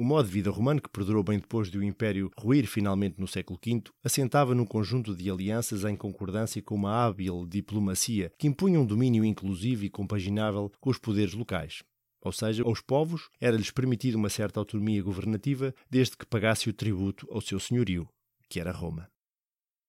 O 0.00 0.04
modo 0.04 0.26
de 0.26 0.32
vida 0.32 0.48
romano, 0.48 0.80
que 0.80 0.88
perdurou 0.88 1.24
bem 1.24 1.40
depois 1.40 1.68
de 1.68 1.76
o 1.76 1.82
Império 1.82 2.30
ruir 2.38 2.68
finalmente 2.68 3.18
no 3.18 3.26
século 3.26 3.58
V, 3.60 3.82
assentava 4.04 4.54
num 4.54 4.64
conjunto 4.64 5.12
de 5.12 5.28
alianças 5.28 5.84
em 5.84 5.96
concordância 5.96 6.62
com 6.62 6.76
uma 6.76 7.04
hábil 7.04 7.44
diplomacia 7.44 8.32
que 8.38 8.46
impunha 8.46 8.78
um 8.78 8.86
domínio 8.86 9.24
inclusivo 9.24 9.84
e 9.84 9.90
compaginável 9.90 10.70
com 10.80 10.88
os 10.88 10.98
poderes 10.98 11.34
locais. 11.34 11.82
Ou 12.20 12.30
seja, 12.30 12.62
aos 12.62 12.80
povos 12.80 13.28
era-lhes 13.40 13.72
permitida 13.72 14.16
uma 14.16 14.28
certa 14.28 14.60
autonomia 14.60 15.02
governativa 15.02 15.74
desde 15.90 16.16
que 16.16 16.26
pagasse 16.26 16.70
o 16.70 16.72
tributo 16.72 17.26
ao 17.32 17.40
seu 17.40 17.58
senhorio, 17.58 18.08
que 18.48 18.60
era 18.60 18.70
Roma. 18.70 19.10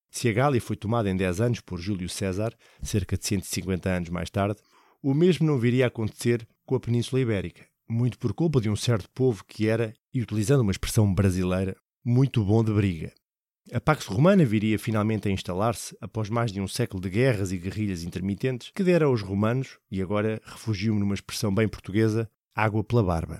Se 0.10 0.28
a 0.28 0.34
Gália 0.34 0.60
foi 0.60 0.76
tomada 0.76 1.08
em 1.08 1.16
10 1.16 1.40
anos 1.40 1.62
por 1.62 1.80
Júlio 1.80 2.10
César, 2.10 2.52
cerca 2.82 3.16
de 3.16 3.28
150 3.28 3.88
anos 3.88 4.10
mais 4.10 4.32
tarde, 4.32 4.60
o 5.04 5.14
mesmo 5.14 5.46
não 5.46 5.60
viria 5.60 5.86
a 5.86 5.88
acontecer 5.88 6.48
com 6.66 6.74
a 6.74 6.80
Península 6.80 7.22
Ibérica, 7.22 7.70
muito 7.88 8.20
por 8.20 8.34
culpa 8.34 8.62
de 8.62 8.70
um 8.70 8.76
certo 8.76 9.10
povo 9.10 9.44
que 9.44 9.68
era, 9.68 9.94
e 10.14 10.22
utilizando 10.22 10.62
uma 10.62 10.72
expressão 10.72 11.14
brasileira, 11.14 11.76
muito 12.04 12.44
bom 12.44 12.64
de 12.64 12.74
briga. 12.74 13.14
A 13.72 13.80
Pax 13.80 14.08
Romana 14.08 14.44
viria 14.44 14.80
finalmente 14.80 15.28
a 15.28 15.32
instalar-se 15.32 15.96
após 16.02 16.28
mais 16.30 16.52
de 16.52 16.60
um 16.60 16.68
século 16.68 17.02
de 17.02 17.10
guerras 17.10 17.52
e 17.52 17.58
guerrilhas 17.58 18.04
intermitentes 18.04 18.72
que 18.74 18.84
dera 18.84 19.06
aos 19.06 19.22
romanos, 19.22 19.78
e 19.92 20.02
agora 20.02 20.42
refugio-me 20.44 21.00
numa 21.00 21.14
expressão 21.14 21.54
bem 21.54 21.68
portuguesa, 21.68 22.28
água 22.56 22.84
pela 22.84 23.04
barba. 23.04 23.40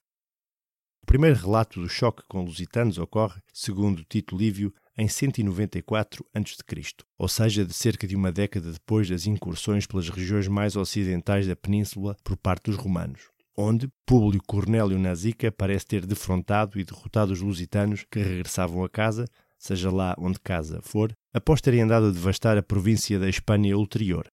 O 1.02 1.06
primeiro 1.08 1.36
relato 1.36 1.82
do 1.82 1.90
choque 1.90 2.22
com 2.30 2.44
lusitanos 2.44 3.00
ocorre, 3.00 3.42
segundo 3.52 4.04
Tito 4.04 4.38
Lívio, 4.38 4.72
em 4.96 5.08
194 5.08 6.24
a.C., 6.32 6.84
ou 7.18 7.28
seja, 7.28 7.66
de 7.66 7.74
cerca 7.74 8.06
de 8.06 8.16
uma 8.16 8.32
década 8.32 8.72
depois 8.72 9.10
das 9.10 9.26
incursões 9.26 9.88
pelas 9.88 10.10
regiões 10.10 10.48
mais 10.48 10.76
ocidentais 10.76 11.48
da 11.48 11.56
península 11.56 12.16
por 12.24 12.38
parte 12.38 12.66
dos 12.66 12.76
romanos, 12.76 13.32
onde 13.62 13.90
Públio 14.06 14.42
Cornélio 14.48 14.98
Nazica 14.98 15.52
parece 15.52 15.86
ter 15.86 16.06
defrontado 16.06 16.80
e 16.80 16.84
derrotado 16.86 17.34
os 17.34 17.42
lusitanos 17.42 18.06
que 18.10 18.20
regressavam 18.20 18.86
a 18.86 18.90
casa, 18.90 19.26
seja 19.58 19.92
lá 19.92 20.16
onde 20.18 20.40
casa 20.40 20.82
for, 20.82 21.12
após 21.34 21.60
terem 21.60 21.82
andado 21.82 22.06
a 22.06 22.12
devastar 22.12 22.58
a 22.58 22.64
província 22.64 23.20
da 23.20 23.28
Espanha 23.28 23.78
ulterior. 23.78 24.32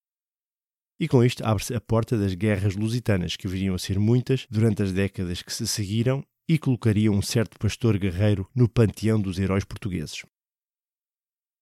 E 1.00 1.08
com 1.08 1.24
isto 1.24 1.44
abre-se 1.44 1.74
a 1.74 1.80
porta 1.80 2.16
das 2.16 2.34
guerras 2.34 2.76
lusitanas, 2.76 3.34
que 3.34 3.48
viriam 3.48 3.74
a 3.74 3.78
ser 3.80 3.98
muitas 3.98 4.46
durante 4.48 4.84
as 4.84 4.92
décadas 4.92 5.42
que 5.42 5.52
se 5.52 5.66
seguiram 5.66 6.22
e 6.48 6.56
colocariam 6.56 7.12
um 7.12 7.20
certo 7.20 7.58
pastor 7.58 7.98
guerreiro 7.98 8.48
no 8.54 8.68
panteão 8.68 9.20
dos 9.20 9.40
heróis 9.40 9.64
portugueses. 9.64 10.22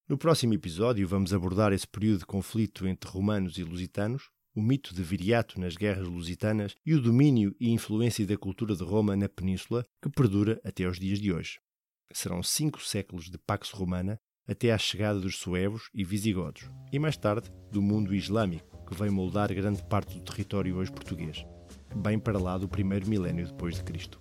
No 0.07 0.19
próximo 0.19 0.53
episódio, 0.53 1.09
vamos 1.09 1.33
abordar 1.33 1.73
esse 1.73 1.89
período 1.89 2.19
de 2.19 2.27
conflito 2.27 2.87
entre 2.87 3.09
romanos 3.09 3.57
e 3.57 3.65
lusitanos, 3.65 4.29
o 4.55 4.63
mito 4.63 4.95
de 4.95 5.03
Viriato 5.03 5.61
nas 5.61 5.77
guerras 5.77 6.07
lusitanas 6.07 6.77
e 6.87 6.95
o 6.95 7.01
domínio 7.01 7.55
e 7.59 7.71
influência 7.71 8.27
da 8.27 8.37
cultura 8.37 8.77
de 8.77 8.85
Roma 8.85 9.17
na 9.17 9.29
península 9.29 9.85
que 10.01 10.09
perdura 10.09 10.61
até 10.65 10.87
os 10.87 10.99
dias 10.99 11.19
de 11.19 11.33
hoje. 11.33 11.59
Serão 12.13 12.43
cinco 12.43 12.81
séculos 12.81 13.29
de 13.29 13.37
Pax 13.37 13.71
Romana 13.71 14.21
até 14.47 14.73
à 14.73 14.79
chegada 14.79 15.19
dos 15.19 15.39
suevos 15.39 15.89
e 15.93 16.05
visigodos, 16.05 16.69
e 16.93 16.99
mais 16.99 17.17
tarde 17.17 17.51
do 17.73 17.83
mundo 17.83 18.15
islâmico, 18.15 18.85
que 18.87 18.95
veio 18.95 19.13
moldar 19.13 19.53
grande 19.55 19.83
parte 19.85 20.15
do 20.15 20.21
território 20.21 20.77
hoje 20.77 20.93
português, 20.93 21.45
bem 21.97 22.19
para 22.19 22.39
lá 22.39 22.59
do 22.59 22.69
primeiro 22.69 23.09
milénio 23.09 23.47
depois 23.47 23.75
de 23.75 23.83
Cristo. 23.83 24.21